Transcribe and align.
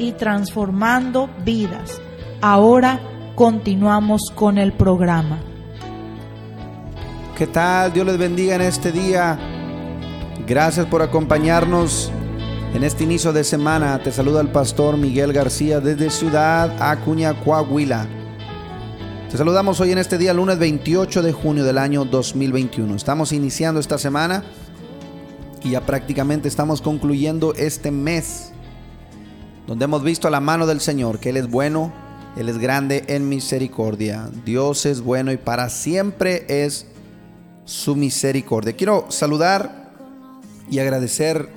y 0.00 0.12
transformando 0.12 1.28
vidas. 1.44 2.00
Ahora 2.40 3.00
continuamos 3.34 4.32
con 4.34 4.56
el 4.56 4.72
programa. 4.72 5.38
¿Qué 7.36 7.46
tal? 7.46 7.92
Dios 7.92 8.06
les 8.06 8.18
bendiga 8.18 8.54
en 8.54 8.62
este 8.62 8.92
día. 8.92 9.38
Gracias 10.46 10.86
por 10.86 11.02
acompañarnos 11.02 12.10
en 12.74 12.82
este 12.82 13.04
inicio 13.04 13.32
de 13.32 13.44
semana. 13.44 14.02
Te 14.02 14.10
saluda 14.10 14.40
el 14.40 14.48
pastor 14.48 14.96
Miguel 14.96 15.32
García 15.32 15.80
desde 15.80 16.10
Ciudad 16.10 16.74
Acuña, 16.80 17.34
Coahuila. 17.44 18.06
Te 19.30 19.36
saludamos 19.36 19.80
hoy 19.80 19.92
en 19.92 19.98
este 19.98 20.18
día, 20.18 20.34
lunes 20.34 20.58
28 20.58 21.22
de 21.22 21.32
junio 21.32 21.62
del 21.62 21.78
año 21.78 22.04
2021. 22.04 22.96
Estamos 22.96 23.32
iniciando 23.32 23.78
esta 23.78 23.98
semana 23.98 24.44
y 25.62 25.70
ya 25.70 25.82
prácticamente 25.82 26.48
estamos 26.48 26.80
concluyendo 26.80 27.54
este 27.54 27.90
mes 27.90 28.52
donde 29.70 29.84
hemos 29.84 30.02
visto 30.02 30.28
la 30.30 30.40
mano 30.40 30.66
del 30.66 30.80
Señor, 30.80 31.20
que 31.20 31.28
Él 31.28 31.36
es 31.36 31.48
bueno, 31.48 31.92
Él 32.36 32.48
es 32.48 32.58
grande 32.58 33.04
en 33.06 33.28
misericordia. 33.28 34.28
Dios 34.44 34.84
es 34.84 35.00
bueno 35.00 35.30
y 35.30 35.36
para 35.36 35.68
siempre 35.68 36.44
es 36.48 36.86
su 37.66 37.94
misericordia. 37.94 38.72
Quiero 38.72 39.06
saludar 39.10 39.92
y 40.68 40.80
agradecer 40.80 41.50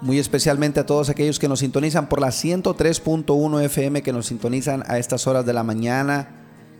muy 0.00 0.18
especialmente 0.18 0.80
a 0.80 0.86
todos 0.86 1.10
aquellos 1.10 1.38
que 1.38 1.46
nos 1.46 1.58
sintonizan 1.58 2.08
por 2.08 2.22
la 2.22 2.28
103.1 2.28 3.64
FM, 3.64 4.00
que 4.00 4.14
nos 4.14 4.24
sintonizan 4.24 4.82
a 4.86 4.96
estas 4.96 5.26
horas 5.26 5.44
de 5.44 5.52
la 5.52 5.64
mañana, 5.64 6.30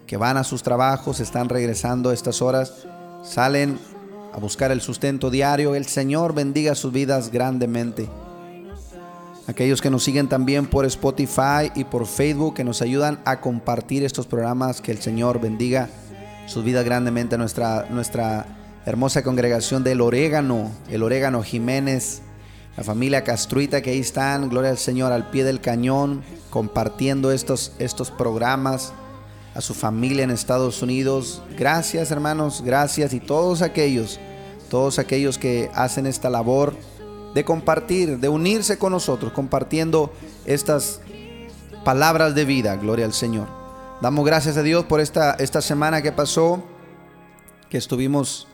que 0.06 0.16
van 0.16 0.38
a 0.38 0.44
sus 0.44 0.62
trabajos, 0.62 1.20
están 1.20 1.50
regresando 1.50 2.08
a 2.08 2.14
estas 2.14 2.40
horas, 2.40 2.86
salen 3.22 3.78
a 4.32 4.38
buscar 4.38 4.70
el 4.70 4.80
sustento 4.80 5.28
diario. 5.28 5.74
El 5.74 5.84
Señor 5.84 6.32
bendiga 6.34 6.74
sus 6.74 6.94
vidas 6.94 7.30
grandemente. 7.30 8.08
Aquellos 9.52 9.82
que 9.82 9.90
nos 9.90 10.02
siguen 10.02 10.28
también 10.28 10.64
por 10.64 10.86
Spotify 10.86 11.70
y 11.74 11.84
por 11.84 12.06
Facebook, 12.06 12.54
que 12.54 12.64
nos 12.64 12.80
ayudan 12.80 13.20
a 13.26 13.42
compartir 13.42 14.02
estos 14.02 14.26
programas, 14.26 14.80
que 14.80 14.92
el 14.92 14.98
Señor 14.98 15.42
bendiga 15.42 15.90
sus 16.46 16.64
vidas 16.64 16.86
grandemente. 16.86 17.36
Nuestra, 17.36 17.86
nuestra 17.90 18.46
hermosa 18.86 19.22
congregación 19.22 19.84
del 19.84 20.00
Orégano, 20.00 20.70
el 20.90 21.02
Orégano 21.02 21.42
Jiménez 21.42 22.22
la 22.78 22.82
familia 22.82 23.24
Castruita 23.24 23.82
que 23.82 23.90
ahí 23.90 23.98
están, 23.98 24.48
gloria 24.48 24.70
al 24.70 24.78
Señor, 24.78 25.12
al 25.12 25.28
pie 25.28 25.44
del 25.44 25.60
cañón, 25.60 26.22
compartiendo 26.48 27.30
estos, 27.30 27.72
estos 27.78 28.10
programas 28.10 28.94
a 29.54 29.60
su 29.60 29.74
familia 29.74 30.24
en 30.24 30.30
Estados 30.30 30.80
Unidos. 30.80 31.42
Gracias 31.58 32.10
hermanos, 32.10 32.62
gracias 32.64 33.12
y 33.12 33.20
todos 33.20 33.60
aquellos, 33.60 34.18
todos 34.70 34.98
aquellos 34.98 35.36
que 35.36 35.70
hacen 35.74 36.06
esta 36.06 36.30
labor 36.30 36.74
de 37.34 37.44
compartir, 37.44 38.18
de 38.18 38.28
unirse 38.28 38.78
con 38.78 38.92
nosotros, 38.92 39.32
compartiendo 39.32 40.12
estas 40.44 41.00
palabras 41.84 42.34
de 42.34 42.44
vida, 42.44 42.76
gloria 42.76 43.06
al 43.06 43.12
Señor. 43.12 43.48
Damos 44.00 44.24
gracias 44.24 44.56
a 44.56 44.62
Dios 44.62 44.84
por 44.84 45.00
esta, 45.00 45.32
esta 45.34 45.60
semana 45.60 46.02
que 46.02 46.12
pasó, 46.12 46.62
que 47.70 47.78
estuvimos 47.78 48.48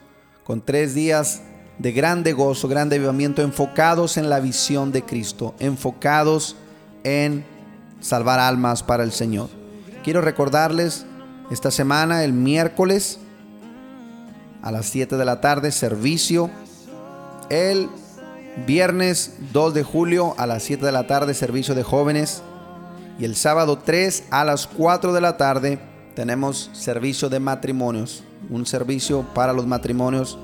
con 0.44 0.60
tres 0.60 0.94
días 0.94 1.42
de 1.78 1.92
grande 1.92 2.32
gozo, 2.32 2.68
grande 2.68 2.96
avivamiento, 2.96 3.42
enfocados 3.42 4.16
en 4.16 4.28
la 4.28 4.40
visión 4.40 4.92
de 4.92 5.02
Cristo, 5.02 5.54
enfocados 5.58 6.56
en 7.04 7.44
salvar 8.00 8.40
almas 8.40 8.82
para 8.82 9.04
el 9.04 9.12
Señor. 9.12 9.48
Quiero 10.04 10.20
recordarles 10.20 11.06
esta 11.50 11.70
semana, 11.70 12.24
el 12.24 12.32
miércoles, 12.32 13.18
a 14.62 14.70
las 14.70 14.86
7 14.86 15.16
de 15.16 15.24
la 15.24 15.40
tarde, 15.40 15.72
servicio. 15.72 16.50
El 17.48 17.88
viernes 18.66 19.34
2 19.52 19.74
de 19.74 19.82
julio, 19.82 20.34
a 20.38 20.46
las 20.46 20.62
7 20.62 20.84
de 20.84 20.92
la 20.92 21.06
tarde, 21.06 21.34
servicio 21.34 21.74
de 21.74 21.82
jóvenes. 21.82 22.42
Y 23.18 23.24
el 23.24 23.36
sábado 23.36 23.78
3 23.78 24.24
a 24.30 24.44
las 24.44 24.66
4 24.66 25.12
de 25.12 25.20
la 25.20 25.36
tarde, 25.36 25.78
tenemos 26.14 26.70
servicio 26.72 27.28
de 27.28 27.40
matrimonios. 27.40 28.22
Un 28.50 28.66
servicio 28.66 29.26
para 29.34 29.52
los 29.52 29.66
matrimonios 29.66 30.38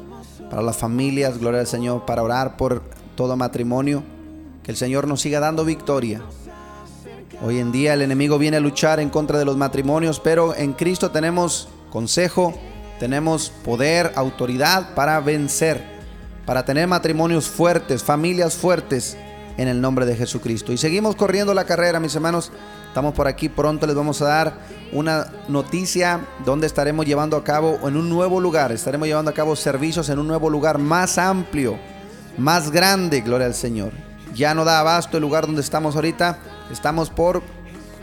para 0.50 0.62
las 0.62 0.76
familias, 0.76 1.38
gloria 1.38 1.60
al 1.60 1.66
Señor, 1.66 2.04
para 2.06 2.22
orar 2.22 2.56
por 2.56 2.82
todo 3.16 3.36
matrimonio. 3.36 4.02
Que 4.62 4.70
el 4.70 4.76
Señor 4.76 5.06
nos 5.06 5.20
siga 5.20 5.40
dando 5.40 5.64
victoria. 5.64 6.22
Hoy 7.42 7.58
en 7.58 7.72
día 7.72 7.94
el 7.94 8.02
enemigo 8.02 8.38
viene 8.38 8.58
a 8.58 8.60
luchar 8.60 9.00
en 9.00 9.10
contra 9.10 9.38
de 9.38 9.44
los 9.44 9.56
matrimonios, 9.56 10.20
pero 10.20 10.54
en 10.54 10.72
Cristo 10.72 11.10
tenemos 11.10 11.68
consejo, 11.90 12.54
tenemos 13.00 13.50
poder, 13.64 14.12
autoridad 14.14 14.94
para 14.94 15.20
vencer, 15.20 15.82
para 16.46 16.64
tener 16.64 16.86
matrimonios 16.86 17.48
fuertes, 17.48 18.02
familias 18.02 18.54
fuertes 18.54 19.16
en 19.56 19.68
el 19.68 19.80
nombre 19.80 20.06
de 20.06 20.16
Jesucristo. 20.16 20.72
Y 20.72 20.78
seguimos 20.78 21.16
corriendo 21.16 21.54
la 21.54 21.64
carrera, 21.64 22.00
mis 22.00 22.14
hermanos. 22.14 22.50
Estamos 22.88 23.14
por 23.14 23.26
aquí 23.26 23.48
pronto, 23.48 23.86
les 23.88 23.96
vamos 23.96 24.22
a 24.22 24.26
dar 24.26 24.54
una 24.92 25.26
noticia 25.48 26.20
donde 26.44 26.68
estaremos 26.68 27.06
llevando 27.06 27.36
a 27.36 27.42
cabo 27.42 27.80
en 27.88 27.96
un 27.96 28.08
nuevo 28.08 28.40
lugar, 28.40 28.70
estaremos 28.70 29.08
llevando 29.08 29.32
a 29.32 29.34
cabo 29.34 29.56
servicios 29.56 30.08
en 30.10 30.20
un 30.20 30.28
nuevo 30.28 30.48
lugar 30.48 30.78
más 30.78 31.18
amplio, 31.18 31.76
más 32.38 32.70
grande, 32.70 33.20
gloria 33.20 33.48
al 33.48 33.54
Señor. 33.54 33.90
Ya 34.32 34.54
no 34.54 34.64
da 34.64 34.78
abasto 34.78 35.16
el 35.16 35.22
lugar 35.22 35.46
donde 35.46 35.60
estamos 35.60 35.96
ahorita, 35.96 36.38
estamos 36.70 37.10
por 37.10 37.42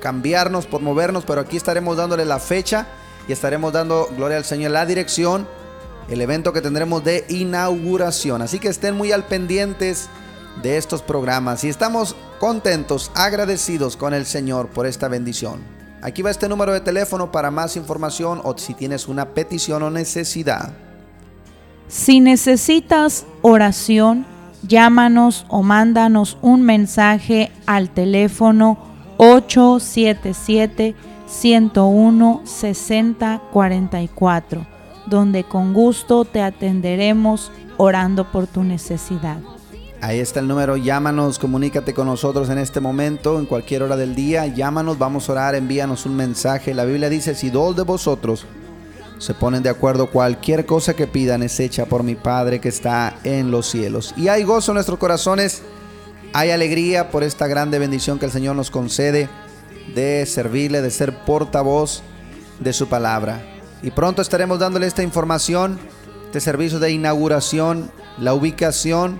cambiarnos, 0.01 0.65
por 0.65 0.81
movernos, 0.81 1.23
pero 1.25 1.39
aquí 1.39 1.55
estaremos 1.55 1.95
dándole 1.95 2.25
la 2.25 2.39
fecha 2.39 2.87
y 3.29 3.31
estaremos 3.31 3.71
dando, 3.71 4.09
gloria 4.17 4.35
al 4.35 4.43
Señor, 4.43 4.71
la 4.71 4.85
dirección, 4.85 5.47
el 6.11 6.21
evento 6.21 6.53
que 6.53 6.61
tendremos 6.61 7.03
de 7.03 7.25
inauguración. 7.29 8.41
Así 8.41 8.59
que 8.59 8.67
estén 8.67 8.95
muy 8.95 9.11
al 9.11 9.23
pendientes 9.23 10.09
de 10.61 10.77
estos 10.77 11.01
programas 11.01 11.63
y 11.63 11.69
estamos 11.69 12.15
contentos, 12.39 13.11
agradecidos 13.15 13.95
con 13.95 14.13
el 14.13 14.25
Señor 14.25 14.67
por 14.67 14.85
esta 14.85 15.07
bendición. 15.07 15.61
Aquí 16.01 16.21
va 16.21 16.31
este 16.31 16.49
número 16.49 16.73
de 16.73 16.81
teléfono 16.81 17.31
para 17.31 17.51
más 17.51 17.77
información 17.77 18.41
o 18.43 18.57
si 18.57 18.73
tienes 18.73 19.07
una 19.07 19.29
petición 19.29 19.83
o 19.83 19.89
necesidad. 19.89 20.73
Si 21.87 22.19
necesitas 22.19 23.25
oración, 23.41 24.25
llámanos 24.67 25.45
o 25.47 25.63
mándanos 25.63 26.37
un 26.41 26.63
mensaje 26.63 27.51
al 27.65 27.89
teléfono 27.89 28.77
877 29.17 30.95
101 31.27 32.41
6044, 32.43 34.67
donde 35.11 35.43
con 35.43 35.73
gusto 35.73 36.25
te 36.25 36.41
atenderemos 36.41 37.51
orando 37.77 38.31
por 38.31 38.47
tu 38.47 38.63
necesidad. 38.63 39.37
Ahí 40.01 40.19
está 40.19 40.39
el 40.39 40.47
número, 40.47 40.77
llámanos, 40.77 41.37
comunícate 41.37 41.93
con 41.93 42.07
nosotros 42.07 42.49
en 42.49 42.57
este 42.57 42.79
momento, 42.79 43.37
en 43.37 43.45
cualquier 43.45 43.83
hora 43.83 43.95
del 43.95 44.15
día, 44.15 44.47
llámanos, 44.47 44.97
vamos 44.97 45.29
a 45.29 45.33
orar, 45.33 45.53
envíanos 45.53 46.07
un 46.07 46.15
mensaje. 46.15 46.73
La 46.73 46.85
Biblia 46.85 47.07
dice, 47.09 47.35
si 47.35 47.51
dos 47.51 47.75
de 47.75 47.83
vosotros 47.83 48.47
se 49.19 49.35
ponen 49.35 49.61
de 49.61 49.69
acuerdo, 49.69 50.09
cualquier 50.09 50.65
cosa 50.65 50.95
que 50.95 51.05
pidan 51.05 51.43
es 51.43 51.59
hecha 51.59 51.85
por 51.85 52.01
mi 52.01 52.15
Padre 52.15 52.59
que 52.59 52.69
está 52.69 53.19
en 53.23 53.51
los 53.51 53.67
cielos. 53.69 54.15
Y 54.17 54.29
hay 54.29 54.41
gozo 54.41 54.71
en 54.71 54.75
nuestros 54.75 54.97
corazones, 54.97 55.61
hay 56.33 56.49
alegría 56.49 57.11
por 57.11 57.21
esta 57.21 57.45
grande 57.45 57.77
bendición 57.77 58.17
que 58.17 58.25
el 58.25 58.31
Señor 58.31 58.55
nos 58.55 58.71
concede 58.71 59.29
de 59.93 60.25
servirle, 60.25 60.81
de 60.81 60.89
ser 60.89 61.15
portavoz 61.25 62.01
de 62.59 62.73
su 62.73 62.87
palabra. 62.87 63.60
Y 63.83 63.91
pronto 63.91 64.21
estaremos 64.21 64.59
dándole 64.59 64.87
esta 64.87 65.03
información, 65.03 65.79
este 66.25 66.39
servicio 66.39 66.79
de 66.79 66.91
inauguración, 66.91 67.91
la 68.19 68.33
ubicación 68.33 69.19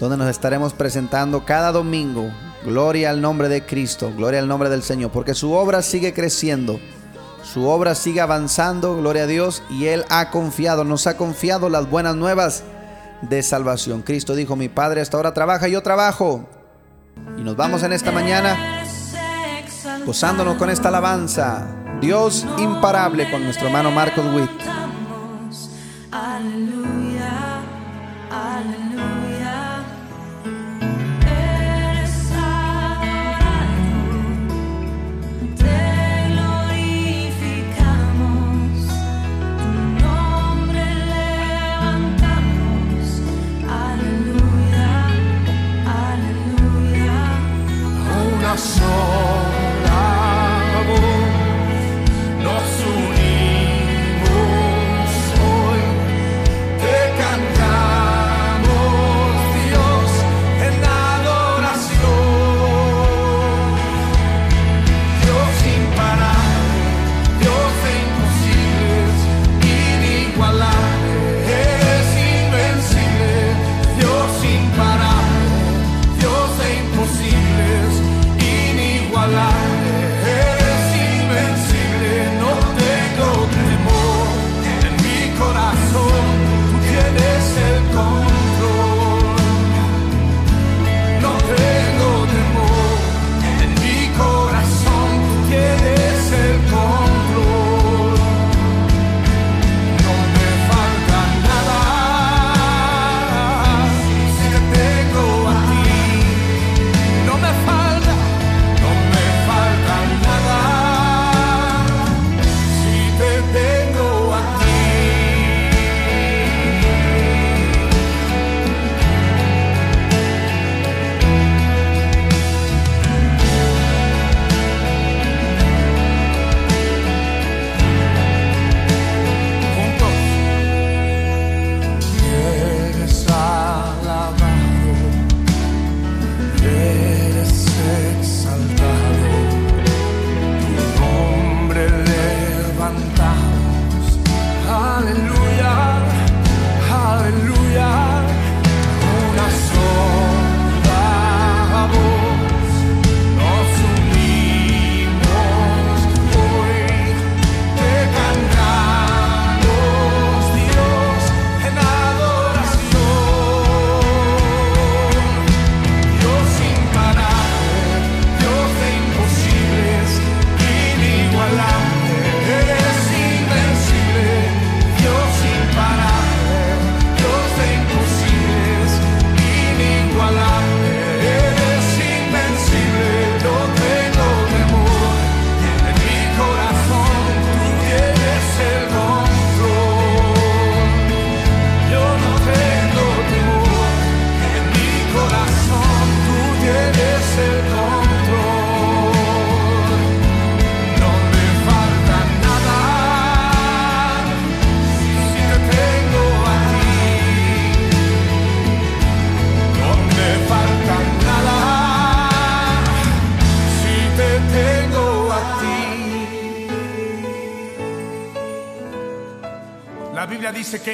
donde 0.00 0.16
nos 0.16 0.28
estaremos 0.28 0.72
presentando 0.72 1.44
cada 1.44 1.70
domingo, 1.70 2.28
Gloria 2.64 3.10
al 3.10 3.20
nombre 3.20 3.48
de 3.48 3.66
Cristo, 3.66 4.12
gloria 4.16 4.38
al 4.38 4.46
nombre 4.46 4.70
del 4.70 4.84
Señor, 4.84 5.10
porque 5.10 5.34
su 5.34 5.52
obra 5.52 5.82
sigue 5.82 6.14
creciendo, 6.14 6.78
su 7.42 7.66
obra 7.66 7.96
sigue 7.96 8.20
avanzando, 8.20 8.96
gloria 8.96 9.24
a 9.24 9.26
Dios, 9.26 9.64
y 9.68 9.86
Él 9.86 10.04
ha 10.10 10.30
confiado, 10.30 10.84
nos 10.84 11.08
ha 11.08 11.16
confiado 11.16 11.68
las 11.68 11.90
buenas 11.90 12.14
nuevas 12.14 12.62
de 13.22 13.42
salvación. 13.42 14.02
Cristo 14.02 14.36
dijo, 14.36 14.54
mi 14.54 14.68
Padre 14.68 15.00
hasta 15.00 15.16
ahora 15.16 15.34
trabaja, 15.34 15.66
yo 15.66 15.82
trabajo. 15.82 16.48
Y 17.36 17.42
nos 17.42 17.56
vamos 17.56 17.82
en 17.82 17.92
esta 17.92 18.12
mañana 18.12 18.84
gozándonos 20.06 20.56
con 20.56 20.70
esta 20.70 20.88
alabanza. 20.88 21.81
Dios 22.02 22.44
imparable 22.58 23.30
con 23.30 23.44
nuestro 23.44 23.68
hermano 23.68 23.92
Marcos 23.92 24.24
Witt. 24.34 24.50
dice 28.72 28.91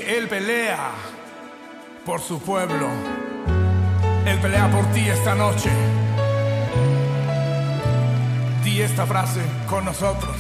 Él 0.06 0.28
pelea 0.28 0.90
por 2.04 2.20
su 2.20 2.40
pueblo. 2.40 2.88
Él 4.26 4.38
pelea 4.38 4.70
por 4.70 4.86
ti 4.92 5.08
esta 5.08 5.34
noche. 5.34 5.70
Di 8.62 8.82
esta 8.82 9.06
frase 9.06 9.40
con 9.68 9.84
nosotros. 9.84 10.36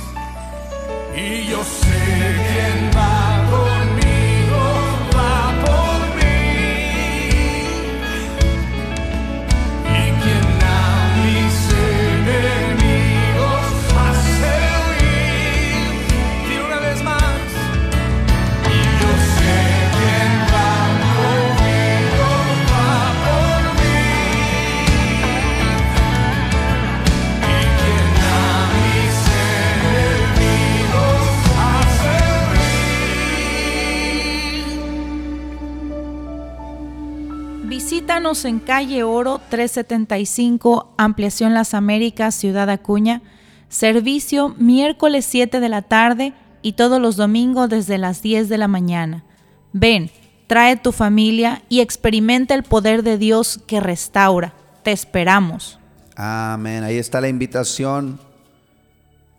Y 1.16 1.46
yo 1.46 1.62
sé 1.64 1.88
quién 2.52 2.90
va 2.96 3.27
En 38.28 38.58
calle 38.58 39.04
Oro 39.04 39.40
375, 39.48 40.92
Ampliación 40.98 41.54
Las 41.54 41.72
Américas, 41.72 42.34
Ciudad 42.34 42.68
Acuña. 42.68 43.22
Servicio 43.70 44.54
miércoles 44.58 45.24
7 45.24 45.60
de 45.60 45.68
la 45.70 45.80
tarde 45.80 46.34
y 46.60 46.74
todos 46.74 47.00
los 47.00 47.16
domingos 47.16 47.70
desde 47.70 47.96
las 47.96 48.20
10 48.20 48.50
de 48.50 48.58
la 48.58 48.68
mañana. 48.68 49.24
Ven, 49.72 50.10
trae 50.46 50.76
tu 50.76 50.92
familia 50.92 51.62
y 51.70 51.80
experimenta 51.80 52.54
el 52.54 52.64
poder 52.64 53.02
de 53.02 53.16
Dios 53.16 53.60
que 53.66 53.80
restaura. 53.80 54.52
Te 54.82 54.92
esperamos. 54.92 55.78
Amén. 56.14 56.84
Ahí 56.84 56.98
está 56.98 57.22
la 57.22 57.28
invitación. 57.28 58.20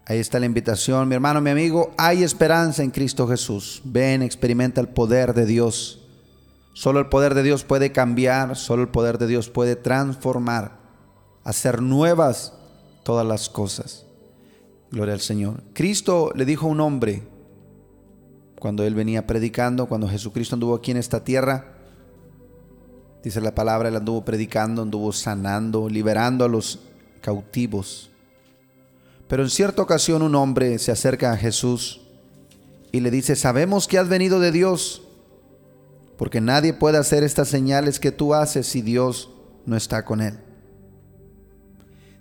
Ahí 0.07 0.17
está 0.17 0.39
la 0.39 0.47
invitación. 0.47 1.07
Mi 1.07 1.13
hermano, 1.13 1.41
mi 1.41 1.51
amigo, 1.51 1.91
hay 1.95 2.23
esperanza 2.23 2.81
en 2.81 2.89
Cristo 2.89 3.27
Jesús. 3.27 3.83
Ven, 3.83 4.23
experimenta 4.23 4.81
el 4.81 4.87
poder 4.87 5.35
de 5.35 5.45
Dios. 5.45 5.98
Solo 6.73 6.99
el 6.99 7.07
poder 7.07 7.33
de 7.33 7.43
Dios 7.43 7.63
puede 7.63 7.91
cambiar, 7.91 8.55
solo 8.55 8.83
el 8.83 8.89
poder 8.89 9.17
de 9.17 9.27
Dios 9.27 9.49
puede 9.49 9.75
transformar. 9.75 10.79
hacer 11.43 11.81
nuevas 11.81 12.53
todas 13.03 13.25
las 13.25 13.49
cosas. 13.49 14.05
Gloria 14.91 15.13
al 15.13 15.19
Señor. 15.19 15.63
Cristo 15.73 16.31
le 16.35 16.45
dijo 16.45 16.67
a 16.67 16.69
un 16.69 16.79
hombre, 16.79 17.23
cuando 18.59 18.83
él 18.83 18.93
venía 18.93 19.25
predicando, 19.25 19.87
cuando 19.87 20.07
Jesucristo 20.07 20.55
anduvo 20.55 20.75
aquí 20.75 20.91
en 20.91 20.97
esta 20.97 21.23
tierra, 21.23 21.75
dice 23.23 23.41
la 23.41 23.55
palabra, 23.55 23.89
él 23.89 23.95
anduvo 23.95 24.25
predicando, 24.25 24.81
anduvo 24.81 25.11
sanando, 25.11 25.89
liberando 25.89 26.45
a 26.45 26.49
los 26.49 26.79
cautivos. 27.21 28.11
Pero 29.27 29.43
en 29.43 29.49
cierta 29.49 29.81
ocasión 29.81 30.21
un 30.21 30.35
hombre 30.35 30.77
se 30.79 30.91
acerca 30.91 31.31
a 31.31 31.37
Jesús 31.37 32.01
y 32.91 32.99
le 32.99 33.11
dice, 33.11 33.35
sabemos 33.35 33.87
que 33.87 33.97
has 33.97 34.09
venido 34.09 34.39
de 34.39 34.51
Dios, 34.51 35.03
porque 36.19 36.41
nadie 36.41 36.73
puede 36.73 36.97
hacer 36.97 37.23
estas 37.23 37.47
señales 37.47 37.97
que 37.97 38.11
tú 38.11 38.33
haces 38.33 38.67
si 38.67 38.81
Dios 38.81 39.29
no 39.65 39.77
está 39.77 40.03
con 40.03 40.19
él. 40.19 40.37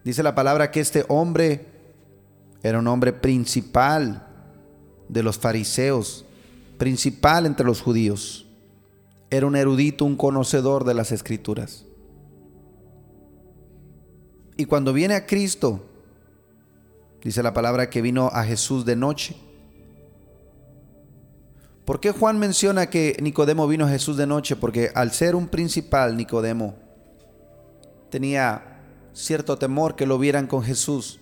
Dice 0.05 0.23
la 0.23 0.37
palabra 0.37 0.71
que 0.71 0.79
este 0.79 1.05
hombre 1.09 1.67
era 2.63 2.79
un 2.79 2.87
hombre 2.87 3.13
principal 3.13 4.25
de 5.09 5.25
los 5.25 5.37
fariseos, 5.37 6.25
principal 6.79 7.45
entre 7.45 7.67
los 7.67 7.81
judíos. 7.81 8.47
Era 9.31 9.47
un 9.47 9.57
erudito, 9.57 10.05
un 10.05 10.15
conocedor 10.15 10.85
de 10.85 10.95
las 10.95 11.11
escrituras. 11.11 11.85
Y 14.57 14.67
cuando 14.67 14.93
viene 14.93 15.15
a 15.17 15.27
Cristo, 15.27 15.85
dice 17.25 17.43
la 17.43 17.53
palabra 17.53 17.91
que 17.91 18.01
vino 18.01 18.29
a 18.33 18.45
Jesús 18.45 18.85
de 18.85 18.95
noche. 18.95 19.35
¿Por 21.89 22.01
qué 22.01 22.11
Juan 22.11 22.39
menciona 22.39 22.91
que 22.91 23.17
Nicodemo 23.23 23.67
vino 23.67 23.87
a 23.87 23.89
Jesús 23.89 24.19
de 24.19 24.27
noche? 24.27 24.57
Porque 24.57 24.91
al 24.95 25.11
ser 25.11 25.35
un 25.35 25.49
principal, 25.49 26.19
Nicodemo 26.19 26.75
tenía 28.11 28.83
cierto 29.15 29.57
temor 29.57 29.97
que 29.97 30.05
lo 30.05 30.19
vieran 30.19 30.49
con 30.49 30.63
Jesús. 30.63 31.19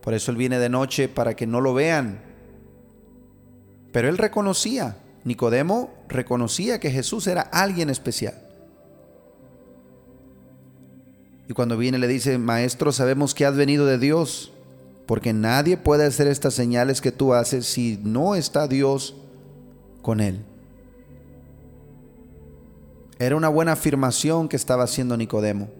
Por 0.00 0.14
eso 0.14 0.30
él 0.30 0.38
viene 0.38 0.58
de 0.58 0.70
noche 0.70 1.06
para 1.06 1.36
que 1.36 1.46
no 1.46 1.60
lo 1.60 1.74
vean. 1.74 2.22
Pero 3.92 4.08
él 4.08 4.16
reconocía, 4.16 4.96
Nicodemo 5.22 5.92
reconocía 6.08 6.80
que 6.80 6.90
Jesús 6.90 7.26
era 7.26 7.42
alguien 7.42 7.90
especial. 7.90 8.42
Y 11.46 11.52
cuando 11.52 11.76
viene 11.76 11.98
le 11.98 12.08
dice, 12.08 12.38
Maestro, 12.38 12.92
sabemos 12.92 13.34
que 13.34 13.44
has 13.44 13.54
venido 13.54 13.84
de 13.84 13.98
Dios, 13.98 14.50
porque 15.08 15.32
nadie 15.32 15.78
puede 15.78 16.04
hacer 16.04 16.26
estas 16.26 16.52
señales 16.52 17.00
que 17.00 17.10
tú 17.10 17.32
haces 17.32 17.64
si 17.64 17.98
no 18.04 18.34
está 18.34 18.68
Dios 18.68 19.16
con 20.02 20.20
él. 20.20 20.44
Era 23.18 23.34
una 23.34 23.48
buena 23.48 23.72
afirmación 23.72 24.50
que 24.50 24.56
estaba 24.56 24.84
haciendo 24.84 25.16
Nicodemo. 25.16 25.70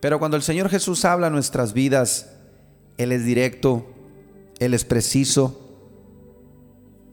Pero 0.00 0.18
cuando 0.18 0.36
el 0.36 0.42
Señor 0.42 0.68
Jesús 0.68 1.06
habla 1.06 1.28
a 1.28 1.30
nuestras 1.30 1.72
vidas, 1.72 2.28
Él 2.98 3.10
es 3.10 3.24
directo, 3.24 3.86
Él 4.58 4.74
es 4.74 4.84
preciso. 4.84 5.78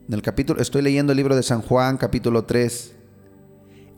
En 0.10 0.14
el 0.14 0.22
capítulo, 0.22 0.62
estoy 0.62 0.82
leyendo 0.82 1.14
el 1.14 1.18
libro 1.18 1.38
de 1.38 1.44
San 1.44 1.62
Juan, 1.62 1.96
capítulo 1.96 2.44
3. 2.44 2.96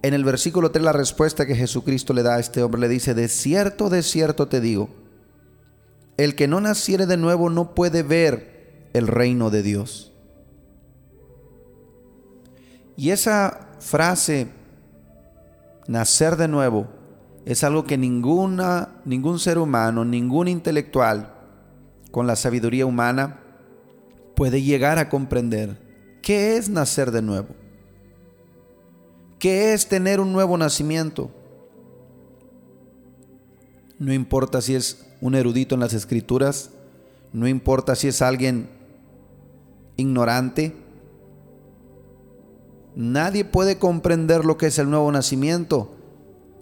En 0.03 0.13
el 0.13 0.23
versículo 0.23 0.71
3 0.71 0.83
la 0.83 0.93
respuesta 0.93 1.45
que 1.45 1.55
Jesucristo 1.55 2.13
le 2.13 2.23
da 2.23 2.35
a 2.35 2.39
este 2.39 2.63
hombre 2.63 2.81
le 2.81 2.89
dice, 2.89 3.13
de 3.13 3.27
cierto, 3.27 3.89
de 3.89 4.01
cierto 4.01 4.47
te 4.47 4.59
digo, 4.59 4.89
el 6.17 6.35
que 6.35 6.47
no 6.47 6.59
naciere 6.59 7.05
de 7.05 7.17
nuevo 7.17 7.49
no 7.49 7.75
puede 7.75 8.03
ver 8.03 8.89
el 8.93 9.07
reino 9.07 9.49
de 9.49 9.63
Dios. 9.63 10.11
Y 12.97 13.11
esa 13.11 13.69
frase, 13.79 14.47
nacer 15.87 16.35
de 16.35 16.47
nuevo, 16.47 16.87
es 17.45 17.63
algo 17.63 17.85
que 17.85 17.97
ninguna, 17.97 18.89
ningún 19.05 19.39
ser 19.39 19.57
humano, 19.57 20.05
ningún 20.05 20.47
intelectual 20.47 21.33
con 22.11 22.27
la 22.27 22.35
sabiduría 22.35 22.85
humana 22.85 23.39
puede 24.35 24.61
llegar 24.61 24.99
a 24.99 25.09
comprender. 25.09 25.79
¿Qué 26.21 26.57
es 26.57 26.69
nacer 26.69 27.11
de 27.11 27.21
nuevo? 27.21 27.60
¿Qué 29.41 29.73
es 29.73 29.89
tener 29.89 30.21
un 30.21 30.31
nuevo 30.31 30.57
nacimiento? 30.57 31.29
No 33.99 34.13
importa 34.13 34.61
si 34.61 34.75
es 34.75 35.05
un 35.19 35.35
erudito 35.35 35.75
en 35.75 35.81
las 35.81 35.93
escrituras, 35.93 36.69
no 37.33 37.47
importa 37.47 37.95
si 37.95 38.07
es 38.07 38.21
alguien 38.21 38.69
ignorante, 39.97 40.73
nadie 42.95 43.43
puede 43.43 43.77
comprender 43.77 44.45
lo 44.45 44.57
que 44.57 44.67
es 44.67 44.79
el 44.79 44.89
nuevo 44.89 45.11
nacimiento 45.11 45.97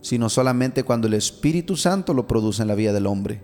sino 0.01 0.29
solamente 0.29 0.83
cuando 0.83 1.07
el 1.07 1.13
Espíritu 1.13 1.75
Santo 1.75 2.13
lo 2.13 2.27
produce 2.27 2.61
en 2.61 2.67
la 2.67 2.75
vida 2.75 2.93
del 2.93 3.07
hombre. 3.07 3.41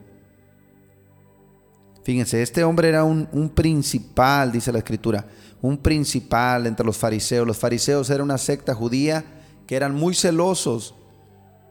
Fíjense, 2.06 2.42
este 2.42 2.64
hombre 2.64 2.88
era 2.88 3.04
un, 3.04 3.28
un, 3.34 3.50
principal, 3.50 4.54
dice 4.54 4.72
la 4.72 4.78
escritura, 4.78 5.26
un 5.62 5.78
principal 5.78 6.66
entre 6.68 6.86
los 6.86 6.98
fariseos. 6.98 7.46
Los 7.46 7.58
fariseos 7.58 8.10
eran 8.10 8.22
una 8.22 8.38
secta 8.38 8.74
judía 8.74 9.26
que 9.68 9.76
eran 9.76 9.94
muy 9.94 10.16
celosos 10.16 10.96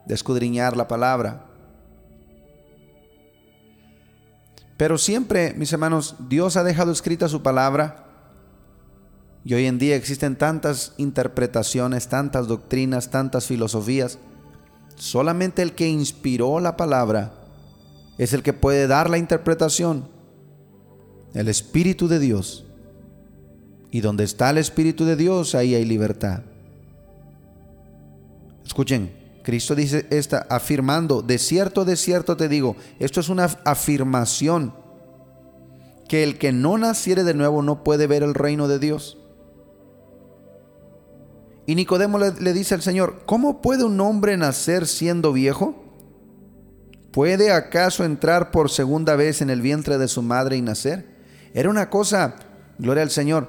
de 0.04 0.14
escudriñar 0.14 0.76
la 0.76 0.86
palabra. 0.86 1.46
Pero 4.76 4.98
siempre, 4.98 5.54
mis 5.56 5.72
hermanos, 5.72 6.16
Dios 6.28 6.58
ha 6.58 6.64
dejado 6.64 6.92
escrita 6.92 7.28
su 7.28 7.42
palabra 7.42 8.04
y 9.44 9.54
hoy 9.54 9.64
en 9.64 9.78
día 9.78 9.96
existen 9.96 10.36
tantas 10.36 10.92
interpretaciones, 10.98 12.08
tantas 12.08 12.48
doctrinas, 12.48 13.10
tantas 13.10 13.46
filosofías 13.46 14.18
Solamente 14.96 15.62
el 15.62 15.72
que 15.72 15.88
inspiró 15.88 16.60
la 16.60 16.76
palabra 16.76 17.32
es 18.16 18.32
el 18.32 18.42
que 18.42 18.52
puede 18.52 18.86
dar 18.86 19.10
la 19.10 19.18
interpretación. 19.18 20.08
El 21.34 21.48
Espíritu 21.48 22.08
de 22.08 22.18
Dios. 22.18 22.64
Y 23.90 24.00
donde 24.00 24.24
está 24.24 24.50
el 24.50 24.58
Espíritu 24.58 25.04
de 25.04 25.16
Dios, 25.16 25.54
ahí 25.54 25.74
hay 25.74 25.84
libertad. 25.84 26.42
Escuchen, 28.64 29.12
Cristo 29.44 29.74
dice 29.74 30.06
esta 30.10 30.46
afirmando, 30.48 31.20
de 31.20 31.38
cierto, 31.38 31.84
de 31.84 31.96
cierto 31.96 32.36
te 32.36 32.48
digo, 32.48 32.76
esto 32.98 33.20
es 33.20 33.28
una 33.28 33.44
afirmación, 33.64 34.74
que 36.08 36.24
el 36.24 36.38
que 36.38 36.50
no 36.50 36.78
naciere 36.78 37.24
de 37.24 37.34
nuevo 37.34 37.62
no 37.62 37.84
puede 37.84 38.06
ver 38.06 38.22
el 38.22 38.34
reino 38.34 38.68
de 38.68 38.78
Dios. 38.78 39.18
Y 41.66 41.74
Nicodemo 41.76 42.18
le, 42.18 42.52
dice 42.52 42.74
al 42.74 42.82
Señor, 42.82 43.22
¿cómo 43.26 43.62
puede 43.62 43.84
un 43.84 44.00
hombre 44.00 44.36
nacer 44.36 44.86
siendo 44.86 45.32
viejo? 45.32 45.82
¿Puede 47.10 47.52
acaso 47.52 48.04
entrar 48.04 48.50
por 48.50 48.70
segunda 48.70 49.14
vez 49.16 49.40
en 49.40 49.50
el 49.50 49.62
vientre 49.62 49.98
de 49.98 50.08
su 50.08 50.20
madre 50.20 50.56
y 50.56 50.62
nacer? 50.62 51.13
Era 51.54 51.70
una 51.70 51.88
cosa, 51.88 52.34
gloria 52.78 53.04
al 53.04 53.11
Señor, 53.11 53.49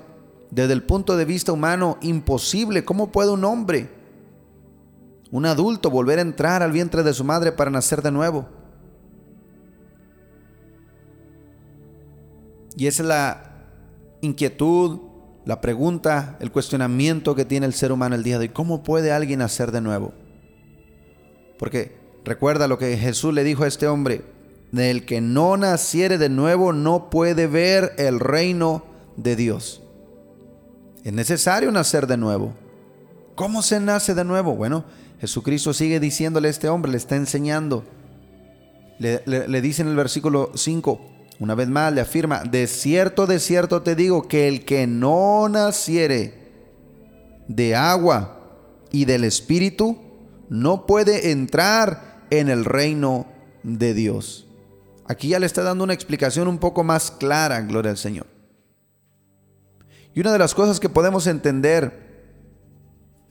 desde 0.52 0.74
el 0.74 0.84
punto 0.84 1.18
de 1.18 1.26
vista 1.26 1.52
humano 1.52 1.98
imposible. 2.02 2.86
¿Cómo 2.86 3.12
puede 3.12 3.32
un 3.32 3.44
hombre, 3.44 3.90
un 5.32 5.48
adulto, 5.48 5.90
volver 5.90 6.20
a 6.20 6.22
entrar 6.22 6.62
al 6.62 6.72
vientre 6.72 7.02
de 7.02 7.16
su 7.16 7.24
madre 7.24 7.52
para 7.52 7.72
nacer 7.72 8.04
de 8.04 8.12
nuevo? 8.12 8.48
Y 12.78 12.86
esa 12.86 13.02
es 13.02 13.10
la 13.10 13.52
inquietud, 14.22 15.00
la 15.44 15.60
pregunta, 15.60 16.38
el 16.40 16.52
cuestionamiento 16.52 17.34
que 17.34 17.46
tiene 17.46 17.66
el 17.66 17.74
ser 17.74 17.92
humano 17.92 18.14
el 18.14 18.24
día 18.24 18.38
de 18.38 18.46
hoy. 18.46 18.50
¿Cómo 18.50 18.84
puede 18.84 19.12
alguien 19.12 19.42
hacer 19.42 19.72
de 19.72 19.82
nuevo? 19.82 20.14
Porque 21.58 21.98
recuerda 22.24 22.68
lo 22.68 22.78
que 22.78 22.98
Jesús 22.98 23.34
le 23.34 23.44
dijo 23.44 23.64
a 23.64 23.68
este 23.68 23.88
hombre. 23.88 24.35
Del 24.76 25.06
que 25.06 25.22
no 25.22 25.56
naciere 25.56 26.18
de 26.18 26.28
nuevo 26.28 26.74
no 26.74 27.10
puede 27.10 27.48
ver 27.48 27.94
el 27.98 28.20
reino 28.20 28.84
de 29.16 29.38
Dios. 29.38 29.82
Es 31.06 31.14
necesario 31.14 31.72
nacer 31.72 32.08
de 32.08 32.18
nuevo. 32.18 32.54
¿Cómo 33.36 33.62
se 33.62 33.80
nace 33.80 34.14
de 34.14 34.26
nuevo? 34.26 34.54
Bueno, 34.54 34.84
Jesucristo 35.22 35.74
sigue 35.74 36.02
diciéndole 36.02 36.50
a 36.50 36.52
este 36.52 36.68
hombre, 36.68 36.92
le 36.92 36.98
está 36.98 37.16
enseñando. 37.16 37.86
Le, 39.00 39.24
le 39.26 39.62
dice 39.62 39.82
en 39.82 39.88
el 39.88 39.96
versículo 39.96 40.52
5, 40.56 41.00
una 41.40 41.56
vez 41.56 41.70
más 41.70 41.94
le 41.94 42.02
afirma, 42.02 42.44
de 42.44 42.68
cierto, 42.68 43.28
de 43.28 43.40
cierto 43.40 43.82
te 43.82 43.96
digo 43.96 44.28
que 44.28 44.50
el 44.50 44.66
que 44.66 44.88
no 44.88 45.48
naciere 45.48 46.34
de 47.48 47.78
agua 47.78 48.42
y 48.92 49.06
del 49.06 49.24
Espíritu 49.24 49.98
no 50.50 50.86
puede 50.86 51.32
entrar 51.32 52.26
en 52.30 52.50
el 52.50 52.66
reino 52.66 53.26
de 53.64 53.94
Dios. 53.94 54.45
Aquí 55.08 55.30
ya 55.30 55.40
le 55.40 55.46
está 55.46 55.62
dando 55.62 55.84
una 55.84 55.94
explicación 55.94 56.48
un 56.48 56.58
poco 56.58 56.84
más 56.84 57.12
clara, 57.12 57.62
gloria 57.62 57.92
al 57.92 57.98
Señor. 57.98 58.28
Y 60.14 60.22
una 60.22 60.32
de 60.32 60.40
las 60.40 60.56
cosas 60.56 60.80
que 60.80 60.90
podemos 60.90 61.28
entender 61.28 62.06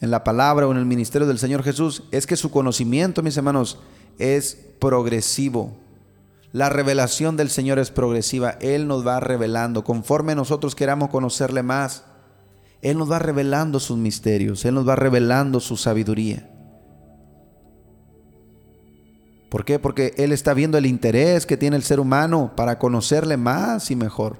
en 0.01 0.11
la 0.11 0.23
palabra 0.23 0.67
o 0.67 0.73
en 0.73 0.79
el 0.79 0.85
ministerio 0.85 1.27
del 1.27 1.39
Señor 1.39 1.63
Jesús 1.63 2.05
es 2.13 2.27
que 2.27 2.37
su 2.37 2.51
conocimiento, 2.51 3.23
mis 3.23 3.37
hermanos, 3.37 3.79
es 4.19 4.59
progresivo. 4.79 5.77
La 6.53 6.69
revelación 6.69 7.37
del 7.37 7.51
Señor 7.51 7.79
es 7.79 7.91
progresiva. 7.91 8.51
Él 8.61 8.87
nos 8.87 9.05
va 9.05 9.19
revelando. 9.19 9.83
Conforme 9.83 10.35
nosotros 10.35 10.77
queramos 10.77 11.09
conocerle 11.09 11.63
más, 11.63 12.05
Él 12.83 12.99
nos 12.99 13.11
va 13.11 13.19
revelando 13.19 13.81
sus 13.81 13.99
misterios. 13.99 14.65
Él 14.65 14.75
nos 14.75 14.87
va 14.87 14.95
revelando 14.95 15.59
su 15.59 15.77
sabiduría. 15.77 16.54
¿Por 19.55 19.65
qué? 19.65 19.79
Porque 19.79 20.15
Él 20.17 20.33
está 20.33 20.53
viendo 20.53 20.79
el 20.79 20.85
interés 20.85 21.47
que 21.47 21.57
tiene 21.57 21.77
el 21.77 21.85
ser 21.85 22.01
humano 22.01 22.55
para 22.57 22.81
conocerle 22.81 23.37
más 23.37 23.89
y 23.93 23.95
mejor. 23.95 24.37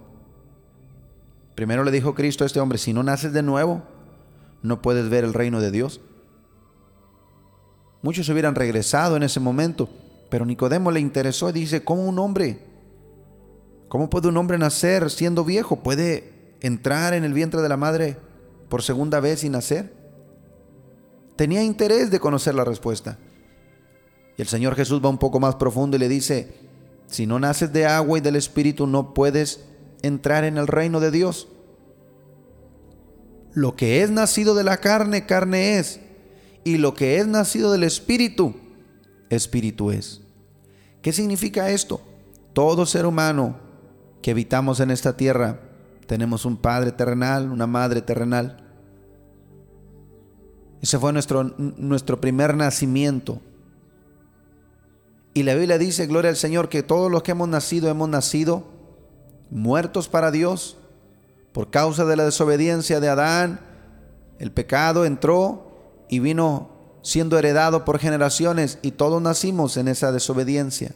Primero 1.55 1.85
le 1.85 1.93
dijo 1.93 2.17
Cristo 2.17 2.43
a 2.43 2.49
este 2.49 2.59
hombre, 2.59 2.79
si 2.79 2.93
no 2.93 3.05
naces 3.05 3.33
de 3.33 3.45
nuevo, 3.45 3.85
no 4.63 4.83
puedes 4.83 5.09
ver 5.09 5.23
el 5.23 5.33
reino 5.33 5.61
de 5.61 5.71
Dios. 5.71 6.01
Muchos 8.03 8.29
hubieran 8.29 8.57
regresado 8.57 9.15
en 9.15 9.23
ese 9.23 9.39
momento, 9.39 9.89
pero 10.31 10.45
Nicodemo 10.47 10.91
le 10.91 10.99
interesó 10.99 11.49
y 11.51 11.53
dice, 11.53 11.85
¿cómo 11.85 12.09
un 12.09 12.19
hombre? 12.19 12.59
¿Cómo 13.87 14.11
puede 14.11 14.27
un 14.27 14.37
hombre 14.37 14.59
nacer 14.59 15.09
siendo 15.13 15.45
viejo? 15.45 15.77
¿Puede 15.77 16.57
entrar 16.61 17.15
en 17.15 17.23
el 17.23 17.35
vientre 17.35 17.63
de 17.63 17.69
la 17.69 17.77
madre 17.77 18.17
por 18.69 18.83
segunda 18.83 19.21
vez 19.21 19.45
y 19.45 19.49
nacer? 19.49 19.95
Tenía 21.37 21.63
interés 21.63 22.11
de 22.11 22.19
conocer 22.19 22.57
la 22.57 22.65
respuesta. 22.65 23.17
Y 24.37 24.43
el 24.43 24.49
Señor 24.49 24.75
Jesús 24.75 25.01
va 25.05 25.09
un 25.09 25.19
poco 25.19 25.41
más 25.41 25.57
profundo 25.57 25.97
y 25.97 26.01
le 26.01 26.09
dice, 26.09 26.55
si 27.07 27.27
no 27.27 27.39
naces 27.39 27.73
de 27.73 27.87
agua 27.87 28.19
y 28.19 28.21
del 28.21 28.37
Espíritu 28.37 28.87
no 28.87 29.15
puedes 29.15 29.65
entrar 30.03 30.45
en 30.45 30.59
el 30.59 30.67
reino 30.67 31.01
de 31.01 31.11
Dios. 31.11 31.49
Lo 33.53 33.77
que 33.77 34.03
es 34.03 34.11
nacido 34.11 34.55
de 34.55 34.65
la 34.65 34.79
carne, 34.79 35.27
carne 35.27 35.79
es. 35.79 36.01
Y 36.65 36.79
lo 36.79 36.95
que 36.95 37.19
es 37.19 37.27
nacido 37.27 37.71
del 37.71 37.85
Espíritu, 37.85 38.55
Espíritu 39.31 39.91
es. 39.91 40.23
¿Qué 41.03 41.13
significa 41.13 41.71
esto? 41.71 42.01
Todo 42.53 42.87
ser 42.87 43.07
humano 43.07 43.57
que 44.23 44.33
habitamos 44.33 44.81
en 44.81 44.91
esta 44.91 45.17
tierra, 45.17 45.61
tenemos 46.07 46.45
un 46.45 46.57
Padre 46.57 46.93
terrenal, 46.93 47.51
una 47.51 47.67
Madre 47.67 48.01
terrenal. 48.01 48.65
Ese 50.81 50.99
fue 50.99 51.13
nuestro, 51.13 51.45
nuestro 51.45 52.21
primer 52.21 52.57
nacimiento. 52.57 53.41
Y 55.35 55.43
la 55.43 55.57
Biblia 55.57 55.79
dice, 55.79 56.07
gloria 56.07 56.31
al 56.31 56.37
Señor, 56.37 56.69
que 56.69 56.85
todos 56.85 57.11
los 57.11 57.25
que 57.25 57.33
hemos 57.33 57.49
nacido 57.49 57.91
hemos 57.91 58.09
nacido 58.09 58.63
muertos 59.51 60.09
para 60.09 60.31
Dios 60.31 60.79
por 61.53 61.71
causa 61.71 62.05
de 62.05 62.17
la 62.17 62.25
desobediencia 62.25 63.01
de 63.01 63.09
Adán. 63.09 63.61
El 64.39 64.53
pecado 64.53 65.05
entró 65.05 66.07
y 66.09 66.21
vino 66.21 66.71
siendo 67.03 67.37
heredado 67.37 67.85
por 67.85 67.99
generaciones 67.99 68.79
y 68.81 68.93
todos 68.93 69.21
nacimos 69.21 69.77
en 69.77 69.89
esa 69.89 70.13
desobediencia. 70.13 70.95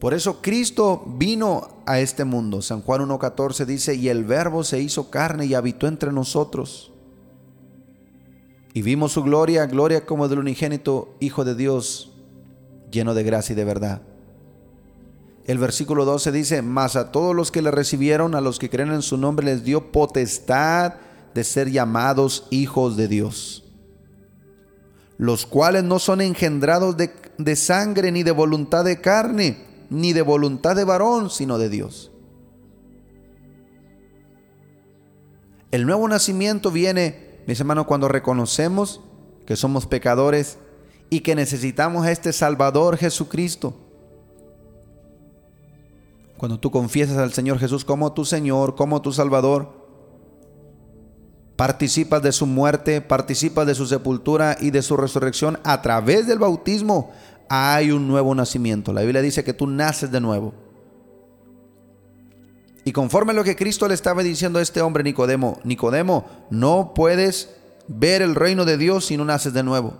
Por 0.00 0.12
eso 0.12 0.42
Cristo 0.42 1.04
vino 1.06 1.68
a 1.86 2.00
este 2.00 2.24
mundo. 2.24 2.62
San 2.62 2.82
Juan 2.82 3.02
1.14 3.02 3.64
dice, 3.64 3.94
y 3.94 4.08
el 4.08 4.24
verbo 4.24 4.64
se 4.64 4.80
hizo 4.80 5.08
carne 5.08 5.46
y 5.46 5.54
habitó 5.54 5.86
entre 5.86 6.12
nosotros 6.12 6.92
y 8.74 8.82
vimos 8.82 9.12
su 9.12 9.22
gloria, 9.22 9.66
gloria 9.66 10.04
como 10.04 10.28
del 10.28 10.40
unigénito 10.40 11.14
Hijo 11.20 11.44
de 11.44 11.54
Dios, 11.54 12.12
lleno 12.90 13.14
de 13.14 13.22
gracia 13.22 13.52
y 13.52 13.56
de 13.56 13.64
verdad. 13.64 14.02
El 15.46 15.58
versículo 15.58 16.04
12 16.04 16.30
dice, 16.30 16.62
mas 16.62 16.94
a 16.94 17.10
todos 17.10 17.34
los 17.34 17.50
que 17.50 17.62
le 17.62 17.70
recibieron, 17.70 18.34
a 18.34 18.40
los 18.40 18.58
que 18.58 18.68
creen 18.68 18.92
en 18.92 19.02
su 19.02 19.16
nombre, 19.16 19.46
les 19.46 19.64
dio 19.64 19.90
potestad 19.90 20.94
de 21.34 21.42
ser 21.42 21.70
llamados 21.70 22.46
hijos 22.50 22.96
de 22.96 23.08
Dios, 23.08 23.64
los 25.16 25.46
cuales 25.46 25.84
no 25.84 25.98
son 25.98 26.20
engendrados 26.20 26.96
de, 26.98 27.10
de 27.38 27.56
sangre, 27.56 28.12
ni 28.12 28.22
de 28.22 28.30
voluntad 28.30 28.84
de 28.84 29.00
carne, 29.00 29.64
ni 29.88 30.12
de 30.12 30.22
voluntad 30.22 30.76
de 30.76 30.84
varón, 30.84 31.30
sino 31.30 31.56
de 31.56 31.70
Dios. 31.70 32.10
El 35.70 35.86
nuevo 35.86 36.08
nacimiento 36.08 36.70
viene 36.70 37.27
mis 37.48 37.58
hermanos, 37.58 37.86
cuando 37.86 38.08
reconocemos 38.08 39.00
que 39.46 39.56
somos 39.56 39.86
pecadores 39.86 40.58
y 41.08 41.20
que 41.20 41.34
necesitamos 41.34 42.04
a 42.04 42.12
este 42.12 42.34
Salvador 42.34 42.98
Jesucristo, 42.98 43.74
cuando 46.36 46.60
tú 46.60 46.70
confiesas 46.70 47.16
al 47.16 47.32
Señor 47.32 47.58
Jesús 47.58 47.86
como 47.86 48.12
tu 48.12 48.26
Señor, 48.26 48.74
como 48.76 49.00
tu 49.00 49.14
Salvador, 49.14 49.72
participas 51.56 52.22
de 52.22 52.32
su 52.32 52.44
muerte, 52.44 53.00
participas 53.00 53.66
de 53.66 53.74
su 53.74 53.86
sepultura 53.86 54.58
y 54.60 54.70
de 54.70 54.82
su 54.82 54.98
resurrección 54.98 55.58
a 55.64 55.80
través 55.80 56.26
del 56.26 56.38
bautismo, 56.40 57.12
hay 57.48 57.92
un 57.92 58.06
nuevo 58.06 58.34
nacimiento. 58.34 58.92
La 58.92 59.00
Biblia 59.00 59.22
dice 59.22 59.42
que 59.42 59.54
tú 59.54 59.66
naces 59.66 60.10
de 60.10 60.20
nuevo. 60.20 60.52
Y 62.88 62.92
conforme 62.92 63.32
a 63.32 63.34
lo 63.34 63.44
que 63.44 63.54
Cristo 63.54 63.86
le 63.86 63.92
estaba 63.92 64.22
diciendo 64.22 64.58
a 64.58 64.62
este 64.62 64.80
hombre 64.80 65.04
Nicodemo, 65.04 65.60
Nicodemo, 65.62 66.24
no 66.48 66.94
puedes 66.94 67.54
ver 67.86 68.22
el 68.22 68.34
reino 68.34 68.64
de 68.64 68.78
Dios 68.78 69.04
si 69.04 69.18
no 69.18 69.26
naces 69.26 69.52
de 69.52 69.62
nuevo. 69.62 69.98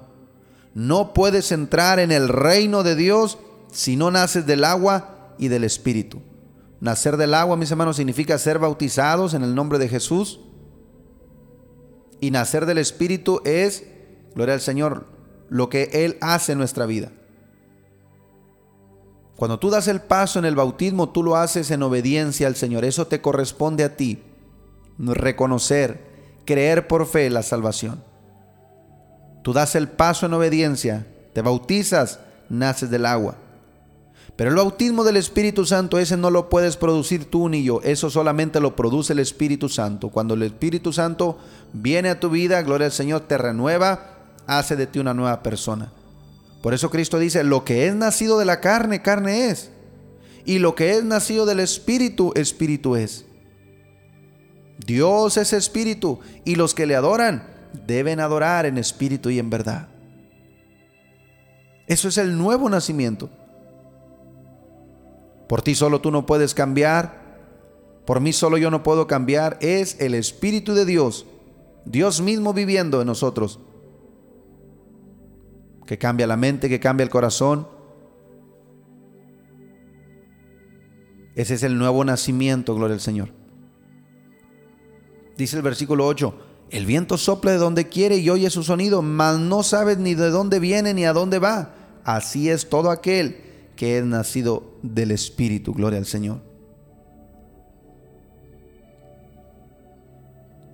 No 0.73 1.13
puedes 1.13 1.53
entrar 1.53 1.99
en 1.99 2.11
el 2.11 2.31
reino 2.31 2.83
de 2.85 2.95
Dios 2.95 3.37
si 3.71 3.97
no 3.97 4.11
naces 4.11 4.47
del 4.47 4.65
agua 4.65 5.35
y 5.37 5.49
del 5.49 5.65
Espíritu. 5.65 6.23
Nacer 6.81 7.19
del 7.19 7.35
agua, 7.35 7.59
mis 7.59 7.71
hermanos, 7.71 7.97
significa 7.97 8.39
ser 8.39 8.59
bautizados 8.59 9.35
en 9.35 9.43
el 9.43 9.55
nombre 9.55 9.79
de 9.79 9.91
Jesús. 9.91 10.41
Y 12.23 12.31
nacer 12.31 12.65
del 12.65 12.79
Espíritu 12.79 13.43
es, 13.45 13.85
gloria 14.35 14.55
al 14.55 14.63
Señor, 14.63 15.09
lo 15.51 15.69
que 15.69 15.91
Él 15.93 16.17
hace 16.23 16.53
en 16.53 16.59
nuestra 16.59 16.87
vida. 16.87 17.13
Cuando 19.39 19.61
tú 19.61 19.71
das 19.71 19.87
el 19.87 20.01
paso 20.01 20.41
en 20.41 20.47
el 20.47 20.57
bautismo, 20.57 21.11
tú 21.11 21.23
lo 21.23 21.37
haces 21.37 21.71
en 21.71 21.85
obediencia 21.85 22.49
al 22.49 22.57
Señor. 22.57 22.85
Eso 22.85 23.07
te 23.07 23.21
corresponde 23.21 23.85
a 23.85 23.97
ti. 23.97 24.19
Reconocer, 24.99 26.41
creer 26.45 26.89
por 26.89 27.07
fe 27.07 27.31
la 27.31 27.45
salvación. 27.45 28.03
Tú 29.45 29.53
das 29.53 29.77
el 29.77 29.87
paso 29.87 30.27
en 30.27 30.35
obediencia, 30.35 31.07
te 31.35 31.43
bautizas, 31.43 32.19
naces 32.49 32.91
del 32.91 33.07
agua. 33.07 33.37
Pero 34.35 34.51
el 34.51 34.57
bautismo 34.57 35.05
del 35.05 35.17
Espíritu 35.17 35.65
Santo, 35.65 36.01
ese 36.01 36.17
no 36.17 36.31
lo 36.31 36.49
puedes 36.49 36.77
producir 36.77 37.31
tú 37.31 37.49
ni 37.49 37.63
yo, 37.63 37.81
eso 37.85 38.11
solamente 38.11 38.59
lo 38.59 38.75
produce 38.75 39.13
el 39.13 39.21
Espíritu 39.21 39.69
Santo. 39.69 40.09
Cuando 40.09 40.35
el 40.35 40.43
Espíritu 40.43 40.93
Santo 40.93 41.39
viene 41.73 42.09
a 42.09 42.19
tu 42.19 42.29
vida, 42.29 42.61
gloria 42.63 42.87
al 42.87 42.93
Señor, 42.93 43.21
te 43.21 43.39
renueva, 43.39 44.17
hace 44.49 44.75
de 44.75 44.89
ti 44.89 44.99
una 44.99 45.15
nueva 45.15 45.45
persona. 45.45 45.93
Por 46.63 46.75
eso 46.75 46.91
Cristo 46.91 47.19
dice, 47.19 47.45
lo 47.45 47.65
que 47.65 47.87
es 47.87 47.95
nacido 47.95 48.39
de 48.39 48.45
la 48.45 48.61
carne, 48.61 49.03
carne 49.03 49.51
es. 49.51 49.71
Y 50.45 50.59
lo 50.59 50.75
que 50.75 50.93
es 50.93 51.05
nacido 51.05 51.47
del 51.47 51.61
Espíritu, 51.61 52.33
Espíritu 52.35 52.97
es. 52.97 53.27
Dios 54.85 55.37
es 55.37 55.53
Espíritu 55.53 56.21
y 56.45 56.55
los 56.55 56.75
que 56.75 56.87
le 56.87 56.97
adoran 56.97 57.47
deben 57.87 58.21
adorar 58.21 58.67
en 58.67 58.79
espíritu 58.79 59.31
y 59.31 59.39
en 59.39 59.51
verdad. 59.51 59.89
Eso 61.87 62.09
es 62.09 62.19
el 62.19 62.37
nuevo 62.37 62.69
nacimiento. 62.69 63.31
Por 65.49 65.63
ti 65.63 65.75
solo 65.75 66.01
tú 66.01 66.11
no 66.11 66.27
puedes 66.27 66.55
cambiar. 66.55 67.27
Por 68.05 68.21
mí 68.21 68.33
solo 68.33 68.59
yo 68.59 68.71
no 68.71 68.83
puedo 68.83 69.07
cambiar. 69.07 69.57
Es 69.61 69.97
el 69.99 70.15
Espíritu 70.15 70.75
de 70.75 70.85
Dios. 70.85 71.27
Dios 71.85 72.21
mismo 72.21 72.53
viviendo 72.53 73.01
en 73.01 73.07
nosotros 73.07 73.59
que 75.89 75.97
cambia 75.97 76.27
la 76.27 76.37
mente, 76.37 76.69
que 76.69 76.81
cambia 76.81 77.03
el 77.03 77.09
corazón. 77.09 77.67
Ese 81.35 81.55
es 81.55 81.63
el 81.63 81.79
nuevo 81.79 82.05
nacimiento, 82.05 82.75
gloria 82.75 82.93
al 82.93 83.01
Señor. 83.01 83.31
Dice 85.39 85.57
el 85.57 85.63
versículo 85.63 86.07
8, 86.07 86.35
el 86.69 86.85
viento 86.85 87.17
sopla 87.17 87.53
de 87.53 87.57
donde 87.57 87.89
quiere 87.89 88.19
y 88.19 88.29
oye 88.29 88.51
su 88.51 88.65
sonido, 88.65 89.01
mas 89.01 89.39
no 89.39 89.63
sabes 89.63 89.97
ni 89.97 90.15
de 90.15 90.29
dónde 90.29 90.61
viene 90.61 90.93
ni 90.93 91.07
a 91.07 91.15
dónde 91.15 91.39
va. 91.39 91.75
Así 92.05 92.51
es 92.51 92.69
todo 92.69 92.91
aquel 92.91 93.41
que 93.75 93.97
es 93.97 94.05
nacido 94.05 94.75
del 94.83 95.11
Espíritu, 95.11 95.73
gloria 95.73 95.99
al 95.99 96.05
Señor. 96.05 96.43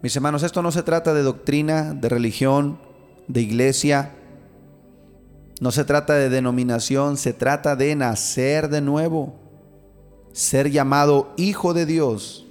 Mis 0.03 0.17
hermanos, 0.17 0.43
esto 0.43 0.61
no 0.61 0.73
se 0.73 0.83
trata 0.83 1.15
de 1.15 1.23
doctrina, 1.23 1.95
de 1.95 2.09
religión, 2.09 2.81
de 3.29 3.43
iglesia, 3.43 4.11
no 5.61 5.71
se 5.71 5.85
trata 5.85 6.15
de 6.15 6.29
denominación, 6.29 7.17
se 7.17 7.33
trata 7.33 7.77
de 7.77 7.95
nacer 7.95 8.69
de 8.69 8.81
nuevo, 8.81 9.35
ser 10.33 10.71
llamado 10.71 11.33
hijo 11.37 11.75
de 11.75 11.87
Dios. 11.87 12.47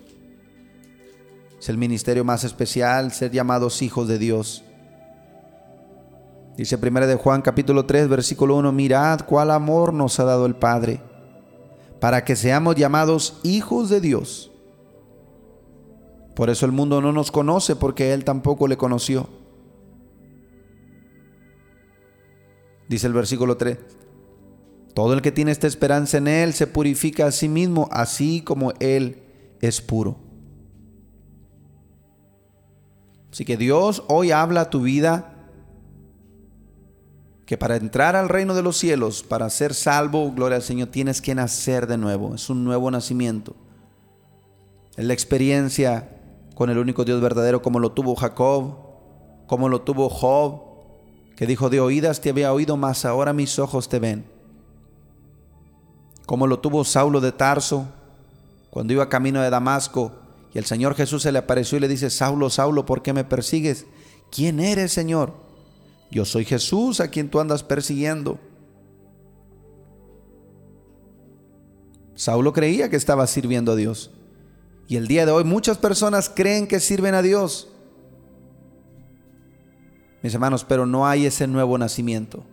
Es 1.59 1.69
el 1.69 1.77
ministerio 1.77 2.23
más 2.23 2.43
especial, 2.43 3.11
ser 3.11 3.31
llamados 3.31 3.81
hijos 3.81 4.07
de 4.07 4.17
Dios. 4.17 4.63
Dice 6.55 6.77
1 6.81 7.07
de 7.07 7.15
Juan 7.15 7.41
capítulo 7.41 7.85
3 7.85 8.07
versículo 8.07 8.55
1, 8.57 8.71
mirad 8.71 9.21
cuál 9.21 9.51
amor 9.51 9.93
nos 9.93 10.19
ha 10.19 10.23
dado 10.23 10.45
el 10.45 10.55
Padre, 10.55 11.01
para 11.99 12.23
que 12.23 12.35
seamos 12.35 12.75
llamados 12.75 13.39
hijos 13.43 13.89
de 13.89 14.01
Dios. 14.01 14.51
Por 16.35 16.49
eso 16.49 16.65
el 16.65 16.71
mundo 16.71 17.01
no 17.01 17.11
nos 17.11 17.31
conoce 17.31 17.75
porque 17.75 18.13
Él 18.13 18.23
tampoco 18.23 18.67
le 18.67 18.77
conoció. 18.77 19.42
Dice 22.93 23.07
el 23.07 23.13
versículo 23.13 23.57
3. 23.57 23.79
Todo 24.93 25.13
el 25.13 25.23
que 25.23 25.31
tiene 25.31 25.51
esta 25.51 25.65
esperanza 25.65 26.19
en 26.19 26.27
Él 26.27 26.53
se 26.53 26.67
purifica 26.67 27.25
a 27.25 27.31
sí 27.31 27.49
mismo, 27.49 27.89
así 27.91 28.41
como 28.41 28.71
Él 28.79 29.23
es 29.61 29.81
puro. 29.81 30.17
Así 33.31 33.45
que 33.45 33.57
Dios 33.57 34.03
hoy 34.09 34.29
habla 34.29 34.61
a 34.61 34.69
tu 34.69 34.83
vida 34.83 35.33
que 37.47 37.57
para 37.57 37.77
entrar 37.77 38.15
al 38.15 38.29
reino 38.29 38.53
de 38.53 38.61
los 38.61 38.77
cielos, 38.77 39.23
para 39.23 39.49
ser 39.49 39.73
salvo, 39.73 40.31
gloria 40.31 40.57
al 40.57 40.61
Señor, 40.61 40.89
tienes 40.89 41.19
que 41.19 41.33
nacer 41.33 41.87
de 41.87 41.97
nuevo. 41.97 42.35
Es 42.35 42.47
un 42.51 42.63
nuevo 42.63 42.91
nacimiento. 42.91 43.55
Es 44.97 45.05
la 45.05 45.13
experiencia 45.13 46.15
con 46.53 46.69
el 46.69 46.77
único 46.77 47.05
Dios 47.05 47.19
verdadero 47.21 47.63
como 47.63 47.79
lo 47.79 47.93
tuvo 47.93 48.13
Jacob, 48.13 48.75
como 49.47 49.67
lo 49.67 49.81
tuvo 49.81 50.09
Job, 50.09 50.72
que 51.35 51.47
dijo, 51.47 51.69
de 51.69 51.79
oídas 51.79 52.21
te 52.21 52.29
había 52.29 52.53
oído, 52.53 52.77
mas 52.77 53.05
ahora 53.05 53.33
mis 53.33 53.57
ojos 53.59 53.89
te 53.89 53.99
ven. 53.99 54.25
Como 56.25 56.47
lo 56.47 56.59
tuvo 56.59 56.83
Saulo 56.83 57.21
de 57.21 57.31
Tarso, 57.31 57.87
cuando 58.69 58.93
iba 58.93 59.09
camino 59.09 59.41
de 59.41 59.49
Damasco, 59.49 60.11
y 60.53 60.59
el 60.59 60.65
Señor 60.65 60.95
Jesús 60.95 61.23
se 61.23 61.31
le 61.31 61.39
apareció 61.39 61.77
y 61.77 61.81
le 61.81 61.87
dice, 61.87 62.09
Saulo, 62.09 62.49
Saulo, 62.49 62.85
¿por 62.85 63.01
qué 63.01 63.11
me 63.11 63.23
persigues? 63.23 63.85
¿Quién 64.31 64.59
eres, 64.59 64.91
Señor? 64.91 65.33
Yo 66.11 66.25
soy 66.25 66.45
Jesús 66.45 66.99
a 66.99 67.07
quien 67.09 67.29
tú 67.29 67.39
andas 67.39 67.63
persiguiendo. 67.63 68.39
Saulo 72.15 72.53
creía 72.53 72.89
que 72.89 72.95
estaba 72.95 73.25
sirviendo 73.25 73.71
a 73.71 73.75
Dios. 73.75 74.11
Y 74.87 74.97
el 74.97 75.07
día 75.07 75.25
de 75.25 75.31
hoy 75.31 75.43
muchas 75.43 75.79
personas 75.79 76.29
creen 76.29 76.67
que 76.67 76.79
sirven 76.79 77.15
a 77.15 77.23
Dios. 77.23 77.72
Mis 80.23 80.33
hermanos, 80.33 80.65
pero 80.67 80.85
no 80.85 81.05
hay 81.05 81.25
ese 81.25 81.45
nuevo 81.47 81.77
nacimiento. 81.77 82.43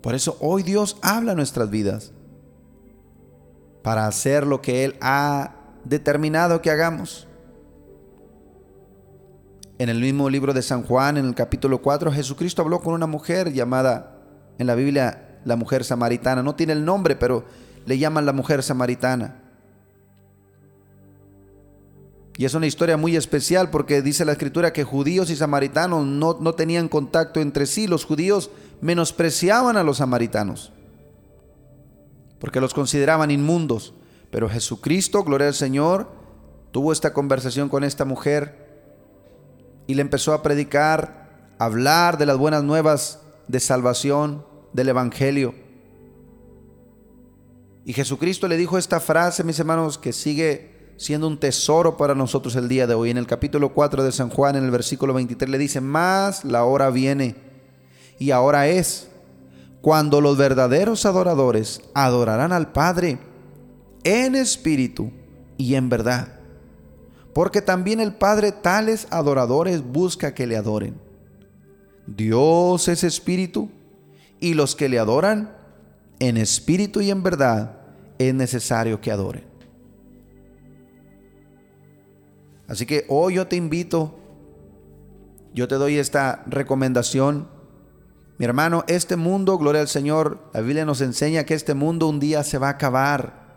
Por 0.00 0.14
eso 0.14 0.38
hoy 0.40 0.62
Dios 0.62 0.96
habla 1.02 1.32
en 1.32 1.36
nuestras 1.36 1.68
vidas 1.70 2.12
para 3.82 4.06
hacer 4.06 4.46
lo 4.46 4.62
que 4.62 4.84
Él 4.84 4.96
ha 5.02 5.54
determinado 5.84 6.62
que 6.62 6.70
hagamos. 6.70 7.26
En 9.78 9.90
el 9.90 10.00
mismo 10.00 10.28
libro 10.30 10.54
de 10.54 10.62
San 10.62 10.82
Juan, 10.82 11.18
en 11.18 11.26
el 11.26 11.34
capítulo 11.34 11.82
4, 11.82 12.10
Jesucristo 12.10 12.62
habló 12.62 12.80
con 12.80 12.94
una 12.94 13.06
mujer 13.06 13.52
llamada 13.52 14.16
en 14.58 14.66
la 14.66 14.74
Biblia 14.74 15.38
la 15.44 15.56
mujer 15.56 15.84
samaritana. 15.84 16.42
No 16.42 16.54
tiene 16.54 16.72
el 16.72 16.84
nombre, 16.84 17.16
pero 17.16 17.44
le 17.86 17.98
llaman 17.98 18.26
la 18.26 18.32
mujer 18.32 18.62
samaritana. 18.62 19.42
Y 22.38 22.44
es 22.44 22.54
una 22.54 22.68
historia 22.68 22.96
muy 22.96 23.16
especial 23.16 23.68
porque 23.68 24.00
dice 24.00 24.24
la 24.24 24.32
escritura 24.32 24.72
que 24.72 24.84
judíos 24.84 25.28
y 25.28 25.34
samaritanos 25.36 26.06
no, 26.06 26.38
no 26.40 26.54
tenían 26.54 26.88
contacto 26.88 27.40
entre 27.40 27.66
sí. 27.66 27.88
Los 27.88 28.04
judíos 28.04 28.50
menospreciaban 28.80 29.76
a 29.76 29.82
los 29.82 29.96
samaritanos 29.96 30.72
porque 32.38 32.60
los 32.60 32.74
consideraban 32.74 33.32
inmundos. 33.32 33.92
Pero 34.30 34.48
Jesucristo, 34.48 35.24
gloria 35.24 35.48
al 35.48 35.54
Señor, 35.54 36.08
tuvo 36.70 36.92
esta 36.92 37.12
conversación 37.12 37.68
con 37.68 37.82
esta 37.82 38.04
mujer 38.04 38.68
y 39.88 39.94
le 39.94 40.02
empezó 40.02 40.32
a 40.32 40.40
predicar, 40.40 41.54
a 41.58 41.64
hablar 41.64 42.18
de 42.18 42.26
las 42.26 42.36
buenas 42.36 42.62
nuevas 42.62 43.20
de 43.48 43.58
salvación, 43.58 44.46
del 44.72 44.90
Evangelio. 44.90 45.56
Y 47.84 47.94
Jesucristo 47.94 48.46
le 48.46 48.58
dijo 48.58 48.78
esta 48.78 49.00
frase, 49.00 49.42
mis 49.42 49.58
hermanos, 49.58 49.98
que 49.98 50.12
sigue 50.12 50.77
siendo 50.98 51.26
un 51.26 51.40
tesoro 51.40 51.96
para 51.96 52.14
nosotros 52.14 52.54
el 52.56 52.68
día 52.68 52.86
de 52.86 52.92
hoy. 52.92 53.08
En 53.08 53.16
el 53.16 53.26
capítulo 53.26 53.72
4 53.72 54.04
de 54.04 54.12
San 54.12 54.28
Juan, 54.28 54.56
en 54.56 54.64
el 54.64 54.70
versículo 54.70 55.14
23, 55.14 55.48
le 55.48 55.56
dice, 55.56 55.80
más 55.80 56.44
la 56.44 56.64
hora 56.64 56.90
viene 56.90 57.34
y 58.18 58.32
ahora 58.32 58.68
es 58.68 59.08
cuando 59.80 60.20
los 60.20 60.36
verdaderos 60.36 61.06
adoradores 61.06 61.80
adorarán 61.94 62.52
al 62.52 62.72
Padre 62.72 63.18
en 64.04 64.34
espíritu 64.34 65.10
y 65.56 65.74
en 65.74 65.88
verdad 65.88 66.38
porque 67.38 67.62
también 67.62 68.00
el 68.00 68.14
Padre 68.14 68.50
tales 68.50 69.06
adoradores 69.10 69.80
busca 69.80 70.34
que 70.34 70.48
le 70.48 70.56
adoren. 70.56 70.96
Dios 72.04 72.88
es 72.88 73.04
espíritu, 73.04 73.70
y 74.40 74.54
los 74.54 74.74
que 74.74 74.88
le 74.88 74.98
adoran 74.98 75.54
en 76.18 76.36
espíritu 76.36 77.00
y 77.00 77.12
en 77.12 77.22
verdad 77.22 77.78
es 78.18 78.34
necesario 78.34 79.00
que 79.00 79.12
adoren. 79.12 79.44
Así 82.68 82.84
que 82.84 83.06
hoy 83.08 83.34
yo 83.34 83.48
te 83.48 83.56
invito, 83.56 84.18
yo 85.54 85.66
te 85.66 85.76
doy 85.76 85.98
esta 85.98 86.44
recomendación. 86.46 87.48
Mi 88.36 88.44
hermano, 88.44 88.84
este 88.86 89.16
mundo, 89.16 89.58
gloria 89.58 89.80
al 89.80 89.88
Señor, 89.88 90.38
la 90.52 90.60
Biblia 90.60 90.84
nos 90.84 91.00
enseña 91.00 91.44
que 91.44 91.54
este 91.54 91.74
mundo 91.74 92.06
un 92.06 92.20
día 92.20 92.44
se 92.44 92.58
va 92.58 92.68
a 92.68 92.72
acabar. 92.72 93.48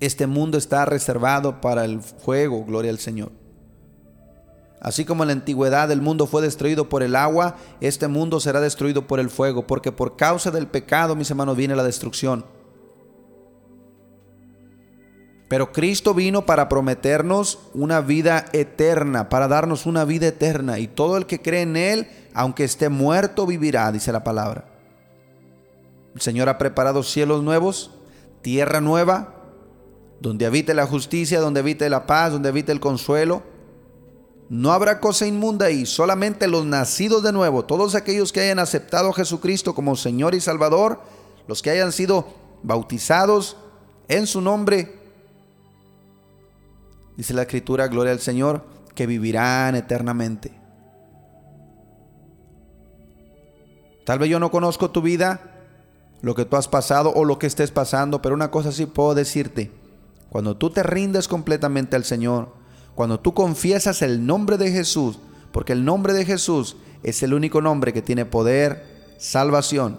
Este 0.00 0.26
mundo 0.26 0.58
está 0.58 0.84
reservado 0.84 1.60
para 1.60 1.84
el 1.84 2.00
fuego, 2.00 2.64
gloria 2.64 2.90
al 2.90 2.98
Señor. 2.98 3.30
Así 4.80 5.04
como 5.04 5.22
en 5.22 5.28
la 5.28 5.34
antigüedad 5.34 5.90
el 5.92 6.00
mundo 6.00 6.26
fue 6.26 6.42
destruido 6.42 6.88
por 6.88 7.02
el 7.02 7.14
agua, 7.14 7.56
este 7.80 8.08
mundo 8.08 8.40
será 8.40 8.60
destruido 8.60 9.06
por 9.06 9.20
el 9.20 9.30
fuego, 9.30 9.66
porque 9.66 9.92
por 9.92 10.16
causa 10.16 10.50
del 10.50 10.66
pecado, 10.66 11.14
mis 11.14 11.30
hermanos, 11.30 11.56
viene 11.56 11.76
la 11.76 11.84
destrucción. 11.84 12.46
Pero 15.50 15.72
Cristo 15.72 16.14
vino 16.14 16.46
para 16.46 16.68
prometernos 16.68 17.58
una 17.74 18.00
vida 18.00 18.44
eterna, 18.52 19.28
para 19.28 19.48
darnos 19.48 19.84
una 19.84 20.04
vida 20.04 20.28
eterna. 20.28 20.78
Y 20.78 20.86
todo 20.86 21.16
el 21.16 21.26
que 21.26 21.42
cree 21.42 21.62
en 21.62 21.76
Él, 21.76 22.06
aunque 22.34 22.62
esté 22.62 22.88
muerto, 22.88 23.46
vivirá, 23.48 23.90
dice 23.90 24.12
la 24.12 24.22
palabra. 24.22 24.66
El 26.14 26.20
Señor 26.20 26.48
ha 26.48 26.56
preparado 26.56 27.02
cielos 27.02 27.42
nuevos, 27.42 27.90
tierra 28.42 28.80
nueva, 28.80 29.34
donde 30.20 30.46
habite 30.46 30.72
la 30.72 30.86
justicia, 30.86 31.40
donde 31.40 31.58
habite 31.58 31.90
la 31.90 32.06
paz, 32.06 32.30
donde 32.30 32.48
habite 32.48 32.70
el 32.70 32.78
consuelo. 32.78 33.42
No 34.48 34.70
habrá 34.70 35.00
cosa 35.00 35.26
inmunda 35.26 35.66
ahí, 35.66 35.84
solamente 35.84 36.46
los 36.46 36.64
nacidos 36.64 37.24
de 37.24 37.32
nuevo, 37.32 37.64
todos 37.64 37.96
aquellos 37.96 38.32
que 38.32 38.38
hayan 38.38 38.60
aceptado 38.60 39.08
a 39.08 39.14
Jesucristo 39.14 39.74
como 39.74 39.96
Señor 39.96 40.36
y 40.36 40.40
Salvador, 40.40 41.00
los 41.48 41.60
que 41.60 41.70
hayan 41.70 41.90
sido 41.90 42.28
bautizados 42.62 43.56
en 44.06 44.28
su 44.28 44.40
nombre, 44.40 44.99
dice 47.20 47.34
la 47.34 47.42
Escritura, 47.42 47.86
gloria 47.88 48.14
al 48.14 48.20
Señor, 48.20 48.64
que 48.94 49.06
vivirán 49.06 49.74
eternamente. 49.74 50.52
Tal 54.06 54.18
vez 54.18 54.30
yo 54.30 54.40
no 54.40 54.50
conozco 54.50 54.90
tu 54.90 55.02
vida, 55.02 55.38
lo 56.22 56.34
que 56.34 56.46
tú 56.46 56.56
has 56.56 56.66
pasado 56.66 57.12
o 57.14 57.26
lo 57.26 57.38
que 57.38 57.46
estés 57.46 57.72
pasando, 57.72 58.22
pero 58.22 58.34
una 58.34 58.50
cosa 58.50 58.72
sí 58.72 58.86
puedo 58.86 59.14
decirte 59.14 59.70
cuando 60.30 60.56
tú 60.56 60.70
te 60.70 60.82
rindes 60.82 61.28
completamente 61.28 61.94
al 61.94 62.04
Señor, 62.04 62.54
cuando 62.94 63.20
tú 63.20 63.34
confiesas 63.34 64.00
el 64.00 64.24
nombre 64.24 64.56
de 64.56 64.72
Jesús, 64.72 65.18
porque 65.52 65.74
el 65.74 65.84
nombre 65.84 66.14
de 66.14 66.24
Jesús 66.24 66.78
es 67.02 67.22
el 67.22 67.34
único 67.34 67.60
nombre 67.60 67.92
que 67.92 68.00
tiene 68.00 68.24
poder, 68.24 69.14
salvación. 69.18 69.98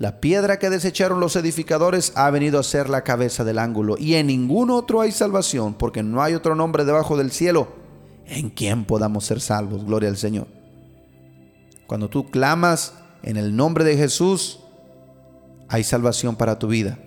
La 0.00 0.18
piedra 0.18 0.58
que 0.58 0.70
desecharon 0.70 1.20
los 1.20 1.36
edificadores 1.36 2.14
ha 2.14 2.30
venido 2.30 2.58
a 2.58 2.62
ser 2.62 2.88
la 2.88 3.04
cabeza 3.04 3.44
del 3.44 3.58
ángulo, 3.58 3.96
y 3.98 4.14
en 4.14 4.28
ningún 4.28 4.70
otro 4.70 5.02
hay 5.02 5.12
salvación, 5.12 5.74
porque 5.74 6.02
no 6.02 6.22
hay 6.22 6.32
otro 6.32 6.54
nombre 6.54 6.86
debajo 6.86 7.18
del 7.18 7.30
cielo 7.30 7.68
en 8.24 8.48
quien 8.48 8.86
podamos 8.86 9.26
ser 9.26 9.42
salvos. 9.42 9.84
Gloria 9.84 10.08
al 10.08 10.16
Señor. 10.16 10.46
Cuando 11.86 12.08
tú 12.08 12.30
clamas 12.30 12.94
en 13.22 13.36
el 13.36 13.54
nombre 13.54 13.84
de 13.84 13.98
Jesús, 13.98 14.60
hay 15.68 15.84
salvación 15.84 16.34
para 16.34 16.58
tu 16.58 16.68
vida. 16.68 16.98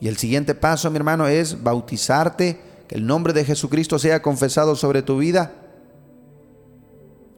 Y 0.00 0.08
el 0.08 0.16
siguiente 0.16 0.56
paso, 0.56 0.90
mi 0.90 0.96
hermano, 0.96 1.28
es 1.28 1.62
bautizarte, 1.62 2.58
que 2.88 2.96
el 2.96 3.06
nombre 3.06 3.32
de 3.32 3.44
Jesucristo 3.44 4.00
sea 4.00 4.20
confesado 4.20 4.74
sobre 4.74 5.02
tu 5.02 5.18
vida. 5.18 5.52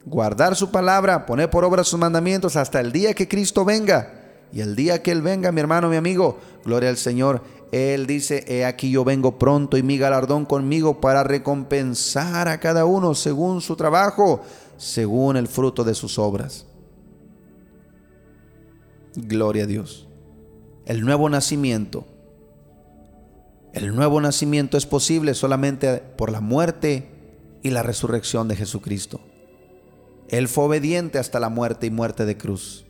Guardar 0.07 0.57
su 0.57 0.71
palabra, 0.71 1.27
poner 1.27 1.51
por 1.51 1.63
obra 1.63 1.85
sus 1.85 2.01
mandamientos 2.01 2.57
hasta 2.57 2.81
el 2.81 2.91
día 2.91 3.13
que 3.13 3.29
Cristo 3.29 3.63
venga. 3.63 4.23
Y 4.53 4.61
el 4.61 4.77
día 4.77 5.03
que 5.03 5.13
Él 5.13 5.23
venga, 5.23 5.53
mi 5.53 5.61
hermano, 5.61 5.89
mi 5.89 5.97
amigo, 5.97 6.39
gloria 6.65 6.89
al 6.89 6.97
Señor, 6.97 7.43
Él 7.73 8.07
dice, 8.07 8.45
he 8.49 8.65
aquí 8.65 8.91
yo 8.91 9.05
vengo 9.05 9.39
pronto 9.39 9.77
y 9.77 9.83
mi 9.83 9.99
galardón 9.99 10.45
conmigo 10.47 11.01
para 11.01 11.23
recompensar 11.25 12.49
a 12.49 12.61
cada 12.61 12.85
uno 12.85 13.15
según 13.15 13.61
su 13.61 13.77
trabajo, 13.77 14.43
según 14.77 15.37
el 15.37 15.49
fruto 15.49 15.85
de 15.85 15.95
sus 15.95 16.19
obras. 16.19 16.67
Gloria 19.15 19.65
a 19.65 19.67
Dios. 19.67 20.09
El 20.85 21.03
nuevo 21.03 21.29
nacimiento 21.29 22.07
el 23.77 23.95
nuevo 23.95 24.23
nacimiento 24.23 24.79
es 24.79 24.87
posible 24.87 25.35
solamente 25.35 25.99
por 25.99 26.33
la 26.33 26.41
muerte 26.41 27.11
y 27.63 27.69
la 27.69 27.83
resurrección 27.83 28.49
de 28.49 28.57
Jesucristo. 28.57 29.21
Él 30.29 30.49
fue 30.49 30.65
obediente 30.65 31.19
hasta 31.19 31.41
la 31.41 31.51
muerte 31.51 31.85
y 31.87 31.91
muerte 31.91 32.25
de 32.25 32.39
cruz. 32.39 32.86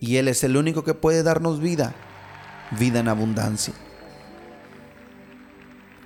Y 0.00 0.16
Él 0.16 0.28
es 0.28 0.44
el 0.44 0.56
único 0.56 0.84
que 0.84 0.94
puede 0.94 1.22
darnos 1.22 1.60
vida, 1.60 1.94
vida 2.78 3.00
en 3.00 3.08
abundancia. 3.08 3.74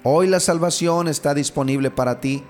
Hoy 0.03 0.29
la 0.29 0.41
salvación 0.41 1.09
está 1.09 1.35
disponible 1.35 1.91
para 1.91 2.21
ti. 2.21 2.43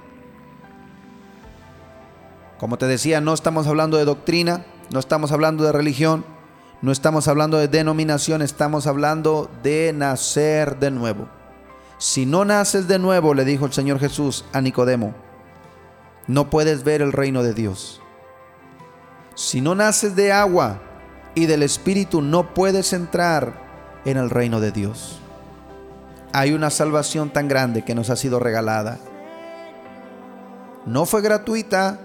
Como 2.59 2.79
te 2.79 2.87
decía, 2.87 3.21
no 3.21 3.35
estamos 3.35 3.67
hablando 3.67 3.97
de 3.97 4.05
doctrina, 4.05 4.65
no 4.93 5.01
estamos 5.01 5.33
hablando 5.33 5.65
de 5.65 5.73
religión, 5.73 6.25
no 6.83 6.93
estamos 6.93 7.27
hablando 7.27 7.59
de 7.59 7.69
denominación, 7.69 8.43
estamos 8.43 8.87
hablando 8.87 9.51
de 9.63 9.93
nacer 9.95 10.79
de 10.79 10.91
nuevo. 10.91 11.29
Si 11.99 12.27
no 12.27 12.45
naces 12.45 12.87
de 12.87 12.99
nuevo, 12.99 13.35
le 13.35 13.45
dijo 13.45 13.67
el 13.67 13.73
Señor 13.73 13.99
Jesús 13.99 14.45
a 14.53 14.61
Nicodemo, 14.61 15.15
no 16.27 16.49
puedes 16.51 16.85
ver 16.85 17.03
el 17.03 17.13
reino 17.13 17.43
de 17.43 17.55
Dios. 17.55 18.01
Si 19.35 19.61
no 19.61 19.75
naces 19.75 20.15
de 20.15 20.33
agua 20.33 20.81
y 21.35 21.47
del 21.47 21.63
Espíritu, 21.63 22.23
no 22.23 22.55
puedes 22.55 22.93
entrar 22.93 23.55
en 24.05 24.17
el 24.17 24.31
reino 24.31 24.61
de 24.61 24.73
Dios. 24.73 25.21
Hay 26.33 26.53
una 26.53 26.71
salvación 26.71 27.31
tan 27.31 27.49
grande 27.49 27.85
que 27.85 27.95
nos 27.95 28.11
ha 28.11 28.17
sido 28.17 28.39
regalada. 28.39 28.99
No 30.87 31.07
fue 31.07 31.23
gratuita 31.23 31.99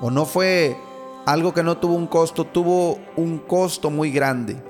o 0.00 0.10
no 0.10 0.24
fue 0.26 0.76
algo 1.26 1.54
que 1.54 1.62
no 1.62 1.78
tuvo 1.78 1.94
un 1.94 2.06
costo, 2.06 2.44
tuvo 2.44 2.98
un 3.16 3.38
costo 3.38 3.90
muy 3.90 4.10
grande. 4.10 4.62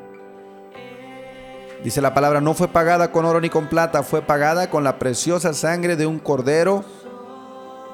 Dice 1.82 2.00
la 2.00 2.14
palabra, 2.14 2.40
no 2.40 2.54
fue 2.54 2.68
pagada 2.68 3.10
con 3.10 3.24
oro 3.24 3.40
ni 3.40 3.50
con 3.50 3.68
plata, 3.68 4.02
fue 4.02 4.22
pagada 4.22 4.70
con 4.70 4.84
la 4.84 4.98
preciosa 4.98 5.52
sangre 5.52 5.96
de 5.96 6.06
un 6.06 6.18
cordero 6.18 6.84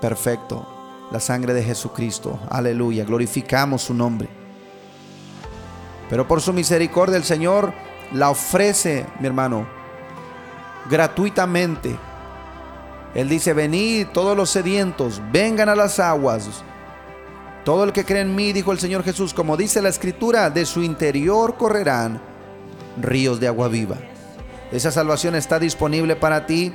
perfecto 0.01 0.79
la 1.11 1.21
sangre 1.21 1.55
de 1.55 1.63
Jesucristo. 1.63 2.39
Aleluya, 2.51 3.05
glorificamos 3.05 3.83
su 3.83 3.95
nombre. 3.95 4.38
Pero 6.09 6.27
por 6.27 6.41
su 6.41 6.53
misericordia 6.53 7.17
el 7.17 7.25
Señor 7.25 7.73
la 8.13 8.31
ofrece, 8.31 9.07
mi 9.21 9.27
hermano, 9.27 9.67
gratuitamente. 10.91 11.97
Él 13.15 13.29
dice, 13.29 13.53
venid 13.53 14.09
todos 14.09 14.37
los 14.37 14.51
sedientos, 14.51 15.21
vengan 15.33 15.69
a 15.69 15.75
las 15.75 15.99
aguas. 15.99 16.49
Todo 17.65 17.85
el 17.85 17.93
que 17.93 18.05
cree 18.05 18.23
en 18.23 18.35
mí, 18.35 18.53
dijo 18.53 18.73
el 18.73 18.79
Señor 18.79 19.03
Jesús, 19.03 19.35
como 19.35 19.57
dice 19.57 19.83
la 19.83 19.89
Escritura, 19.89 20.51
de 20.51 20.65
su 20.65 20.83
interior 20.83 21.57
correrán 21.57 22.21
ríos 23.01 23.41
de 23.41 23.49
agua 23.49 23.69
viva. 23.69 23.97
Esa 24.73 24.91
salvación 24.91 25.35
está 25.35 25.59
disponible 25.59 26.17
para 26.17 26.47
ti 26.47 26.73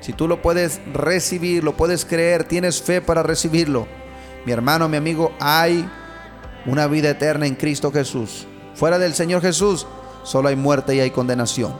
si 0.00 0.12
tú 0.12 0.28
lo 0.28 0.40
puedes 0.42 0.80
recibir, 0.92 1.64
lo 1.64 1.76
puedes 1.76 2.04
creer, 2.04 2.44
tienes 2.44 2.80
fe 2.82 3.00
para 3.00 3.22
recibirlo. 3.22 3.86
Mi 4.44 4.52
hermano, 4.52 4.88
mi 4.88 4.96
amigo, 4.96 5.32
hay 5.40 5.88
una 6.66 6.86
vida 6.86 7.10
eterna 7.10 7.46
en 7.46 7.54
Cristo 7.54 7.90
Jesús. 7.90 8.46
Fuera 8.76 8.98
del 8.98 9.14
Señor 9.14 9.40
Jesús, 9.40 9.86
solo 10.22 10.48
hay 10.48 10.56
muerte 10.56 10.94
y 10.94 11.00
hay 11.00 11.10
condenación. 11.10 11.74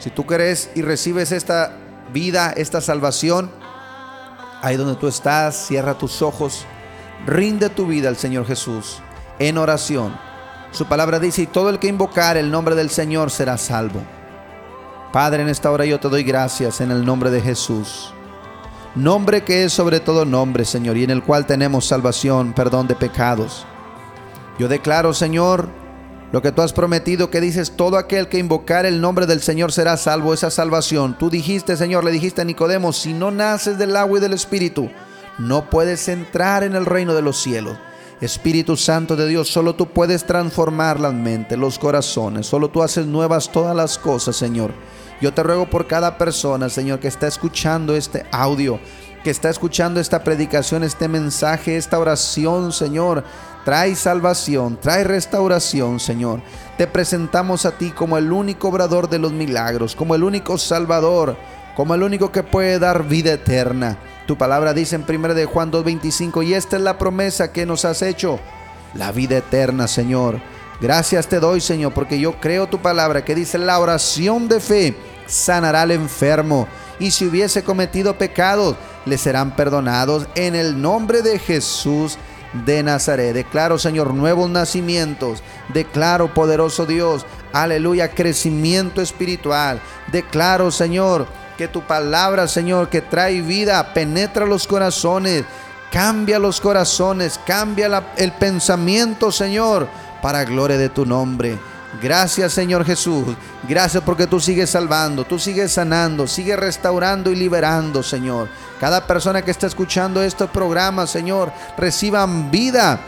Si 0.00 0.10
tú 0.10 0.26
crees 0.26 0.70
y 0.74 0.82
recibes 0.82 1.30
esta 1.30 1.76
vida, 2.12 2.52
esta 2.56 2.80
salvación, 2.80 3.52
ahí 4.62 4.76
donde 4.76 4.96
tú 4.96 5.06
estás, 5.06 5.54
cierra 5.68 5.96
tus 5.96 6.22
ojos, 6.22 6.64
rinde 7.24 7.70
tu 7.70 7.86
vida 7.86 8.08
al 8.08 8.16
Señor 8.16 8.46
Jesús 8.46 8.98
en 9.38 9.58
oración. 9.58 10.16
Su 10.72 10.86
palabra 10.86 11.20
dice, 11.20 11.42
y 11.42 11.46
todo 11.46 11.70
el 11.70 11.78
que 11.78 11.88
invocar 11.88 12.36
el 12.36 12.50
nombre 12.50 12.74
del 12.74 12.90
Señor 12.90 13.30
será 13.30 13.56
salvo. 13.56 14.00
Padre, 15.12 15.42
en 15.42 15.48
esta 15.48 15.70
hora 15.70 15.84
yo 15.84 16.00
te 16.00 16.08
doy 16.08 16.24
gracias 16.24 16.80
en 16.80 16.90
el 16.90 17.04
nombre 17.04 17.30
de 17.30 17.40
Jesús. 17.40 18.12
Nombre 18.96 19.44
que 19.44 19.64
es 19.64 19.72
sobre 19.72 20.00
todo 20.00 20.24
nombre, 20.24 20.64
Señor, 20.64 20.96
y 20.96 21.04
en 21.04 21.10
el 21.10 21.22
cual 21.22 21.46
tenemos 21.46 21.86
salvación, 21.86 22.54
perdón 22.54 22.88
de 22.88 22.96
pecados. 22.96 23.66
Yo 24.60 24.68
declaro, 24.68 25.14
Señor, 25.14 25.70
lo 26.32 26.42
que 26.42 26.52
tú 26.52 26.60
has 26.60 26.74
prometido, 26.74 27.30
que 27.30 27.40
dices, 27.40 27.72
todo 27.78 27.96
aquel 27.96 28.28
que 28.28 28.36
invocar 28.36 28.84
el 28.84 29.00
nombre 29.00 29.24
del 29.24 29.40
Señor 29.40 29.72
será 29.72 29.96
salvo, 29.96 30.34
esa 30.34 30.50
salvación. 30.50 31.16
Tú 31.18 31.30
dijiste, 31.30 31.78
Señor, 31.78 32.04
le 32.04 32.10
dijiste 32.10 32.42
a 32.42 32.44
Nicodemo, 32.44 32.92
si 32.92 33.14
no 33.14 33.30
naces 33.30 33.78
del 33.78 33.96
agua 33.96 34.18
y 34.18 34.20
del 34.20 34.34
Espíritu, 34.34 34.90
no 35.38 35.70
puedes 35.70 36.08
entrar 36.08 36.62
en 36.62 36.76
el 36.76 36.84
reino 36.84 37.14
de 37.14 37.22
los 37.22 37.38
cielos. 37.38 37.78
Espíritu 38.20 38.76
Santo 38.76 39.16
de 39.16 39.26
Dios, 39.28 39.48
solo 39.48 39.76
tú 39.76 39.86
puedes 39.86 40.26
transformar 40.26 41.00
la 41.00 41.10
mente, 41.10 41.56
los 41.56 41.78
corazones, 41.78 42.46
solo 42.46 42.68
tú 42.68 42.82
haces 42.82 43.06
nuevas 43.06 43.50
todas 43.50 43.74
las 43.74 43.96
cosas, 43.96 44.36
Señor. 44.36 44.74
Yo 45.22 45.32
te 45.32 45.42
ruego 45.42 45.70
por 45.70 45.86
cada 45.86 46.18
persona, 46.18 46.68
Señor, 46.68 47.00
que 47.00 47.08
está 47.08 47.26
escuchando 47.26 47.96
este 47.96 48.26
audio, 48.30 48.78
que 49.24 49.30
está 49.30 49.48
escuchando 49.48 50.00
esta 50.00 50.22
predicación, 50.22 50.84
este 50.84 51.08
mensaje, 51.08 51.78
esta 51.78 51.98
oración, 51.98 52.72
Señor. 52.72 53.24
Trae 53.64 53.94
salvación, 53.94 54.78
trae 54.80 55.04
restauración, 55.04 56.00
Señor. 56.00 56.40
Te 56.78 56.86
presentamos 56.86 57.66
a 57.66 57.72
ti 57.72 57.90
como 57.90 58.16
el 58.16 58.32
único 58.32 58.68
obrador 58.68 59.08
de 59.10 59.18
los 59.18 59.32
milagros, 59.32 59.94
como 59.94 60.14
el 60.14 60.24
único 60.24 60.56
salvador, 60.56 61.36
como 61.76 61.94
el 61.94 62.02
único 62.02 62.32
que 62.32 62.42
puede 62.42 62.78
dar 62.78 63.06
vida 63.06 63.32
eterna. 63.32 63.98
Tu 64.26 64.38
palabra 64.38 64.72
dice 64.72 64.96
en 64.96 65.04
1 65.06 65.34
de 65.34 65.44
Juan 65.44 65.70
2:25, 65.70 66.42
y 66.42 66.54
esta 66.54 66.76
es 66.76 66.82
la 66.82 66.96
promesa 66.96 67.52
que 67.52 67.66
nos 67.66 67.84
has 67.84 68.00
hecho, 68.00 68.40
la 68.94 69.12
vida 69.12 69.36
eterna, 69.36 69.88
Señor. 69.88 70.40
Gracias 70.80 71.26
te 71.26 71.40
doy, 71.40 71.60
Señor, 71.60 71.92
porque 71.92 72.18
yo 72.18 72.40
creo 72.40 72.66
tu 72.66 72.78
palabra 72.78 73.24
que 73.24 73.34
dice 73.34 73.58
la 73.58 73.78
oración 73.78 74.48
de 74.48 74.60
fe 74.60 74.96
sanará 75.26 75.82
al 75.82 75.90
enfermo. 75.90 76.66
Y 76.98 77.10
si 77.10 77.26
hubiese 77.26 77.62
cometido 77.62 78.16
pecados, 78.16 78.76
le 79.04 79.18
serán 79.18 79.54
perdonados 79.54 80.26
en 80.34 80.54
el 80.54 80.80
nombre 80.80 81.22
de 81.22 81.38
Jesús 81.38 82.18
de 82.52 82.82
Nazaret. 82.82 83.32
Declaro, 83.32 83.78
Señor, 83.78 84.14
nuevos 84.14 84.50
nacimientos. 84.50 85.42
Declaro, 85.72 86.34
poderoso 86.34 86.86
Dios, 86.86 87.26
aleluya, 87.52 88.10
crecimiento 88.10 89.00
espiritual. 89.00 89.80
Declaro, 90.10 90.70
Señor, 90.70 91.26
que 91.56 91.68
tu 91.68 91.82
palabra, 91.82 92.48
Señor, 92.48 92.88
que 92.88 93.02
trae 93.02 93.42
vida, 93.42 93.92
penetra 93.92 94.46
los 94.46 94.66
corazones, 94.66 95.44
cambia 95.92 96.38
los 96.38 96.60
corazones, 96.60 97.38
cambia 97.46 98.02
el 98.16 98.32
pensamiento, 98.32 99.30
Señor, 99.30 99.88
para 100.22 100.44
gloria 100.44 100.78
de 100.78 100.88
tu 100.88 101.04
nombre. 101.04 101.58
Gracias 102.00 102.52
Señor 102.52 102.84
Jesús. 102.84 103.34
Gracias 103.68 104.02
porque 104.04 104.26
tú 104.26 104.38
sigues 104.38 104.70
salvando, 104.70 105.24
tú 105.24 105.38
sigues 105.38 105.72
sanando, 105.72 106.26
sigues 106.26 106.58
restaurando 106.58 107.30
y 107.30 107.36
liberando, 107.36 108.02
Señor. 108.02 108.48
Cada 108.78 109.06
persona 109.06 109.42
que 109.42 109.50
está 109.50 109.66
escuchando 109.66 110.22
estos 110.22 110.50
programas, 110.50 111.10
Señor, 111.10 111.52
reciban 111.76 112.50
vida, 112.50 113.00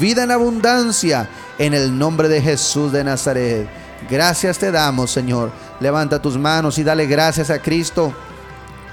vida 0.00 0.24
en 0.24 0.32
abundancia, 0.32 1.28
en 1.58 1.74
el 1.74 1.96
nombre 1.96 2.28
de 2.28 2.42
Jesús 2.42 2.92
de 2.92 3.04
Nazaret. 3.04 3.68
Gracias 4.10 4.58
te 4.58 4.72
damos, 4.72 5.12
Señor. 5.12 5.50
Levanta 5.80 6.20
tus 6.20 6.36
manos 6.36 6.78
y 6.78 6.84
dale 6.84 7.06
gracias 7.06 7.50
a 7.50 7.60
Cristo 7.60 8.12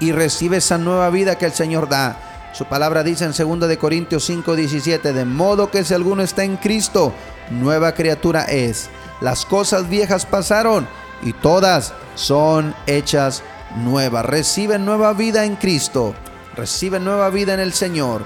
y 0.00 0.12
recibe 0.12 0.58
esa 0.58 0.78
nueva 0.78 1.10
vida 1.10 1.36
que 1.36 1.46
el 1.46 1.52
Señor 1.52 1.88
da. 1.88 2.16
Su 2.52 2.66
palabra 2.66 3.02
dice 3.02 3.24
en 3.24 3.32
2 3.32 3.68
de 3.68 3.78
Corintios 3.78 4.24
5, 4.24 4.54
17, 4.54 5.12
de 5.12 5.24
modo 5.24 5.70
que 5.70 5.84
si 5.84 5.94
alguno 5.94 6.22
está 6.22 6.44
en 6.44 6.56
Cristo, 6.56 7.12
nueva 7.50 7.92
criatura 7.92 8.44
es 8.44 8.88
las 9.22 9.46
cosas 9.46 9.88
viejas 9.88 10.26
pasaron 10.26 10.88
y 11.22 11.32
todas 11.32 11.94
son 12.16 12.74
hechas 12.86 13.42
nuevas. 13.76 14.26
Reciben 14.26 14.84
nueva 14.84 15.12
vida 15.12 15.44
en 15.44 15.54
Cristo, 15.54 16.14
reciben 16.56 17.04
nueva 17.04 17.30
vida 17.30 17.54
en 17.54 17.60
el 17.60 17.72
Señor. 17.72 18.22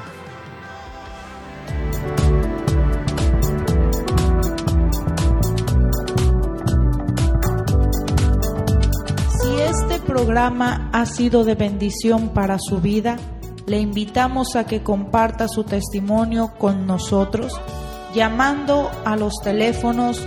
Si 9.42 9.60
este 9.60 10.00
programa 10.00 10.88
ha 10.94 11.04
sido 11.04 11.44
de 11.44 11.56
bendición 11.56 12.30
para 12.30 12.56
su 12.58 12.80
vida, 12.80 13.18
le 13.66 13.78
invitamos 13.78 14.56
a 14.56 14.64
que 14.64 14.82
comparta 14.82 15.46
su 15.46 15.64
testimonio 15.64 16.54
con 16.56 16.86
nosotros 16.86 17.52
llamando 18.14 18.90
a 19.04 19.14
los 19.16 19.34
teléfonos 19.42 20.26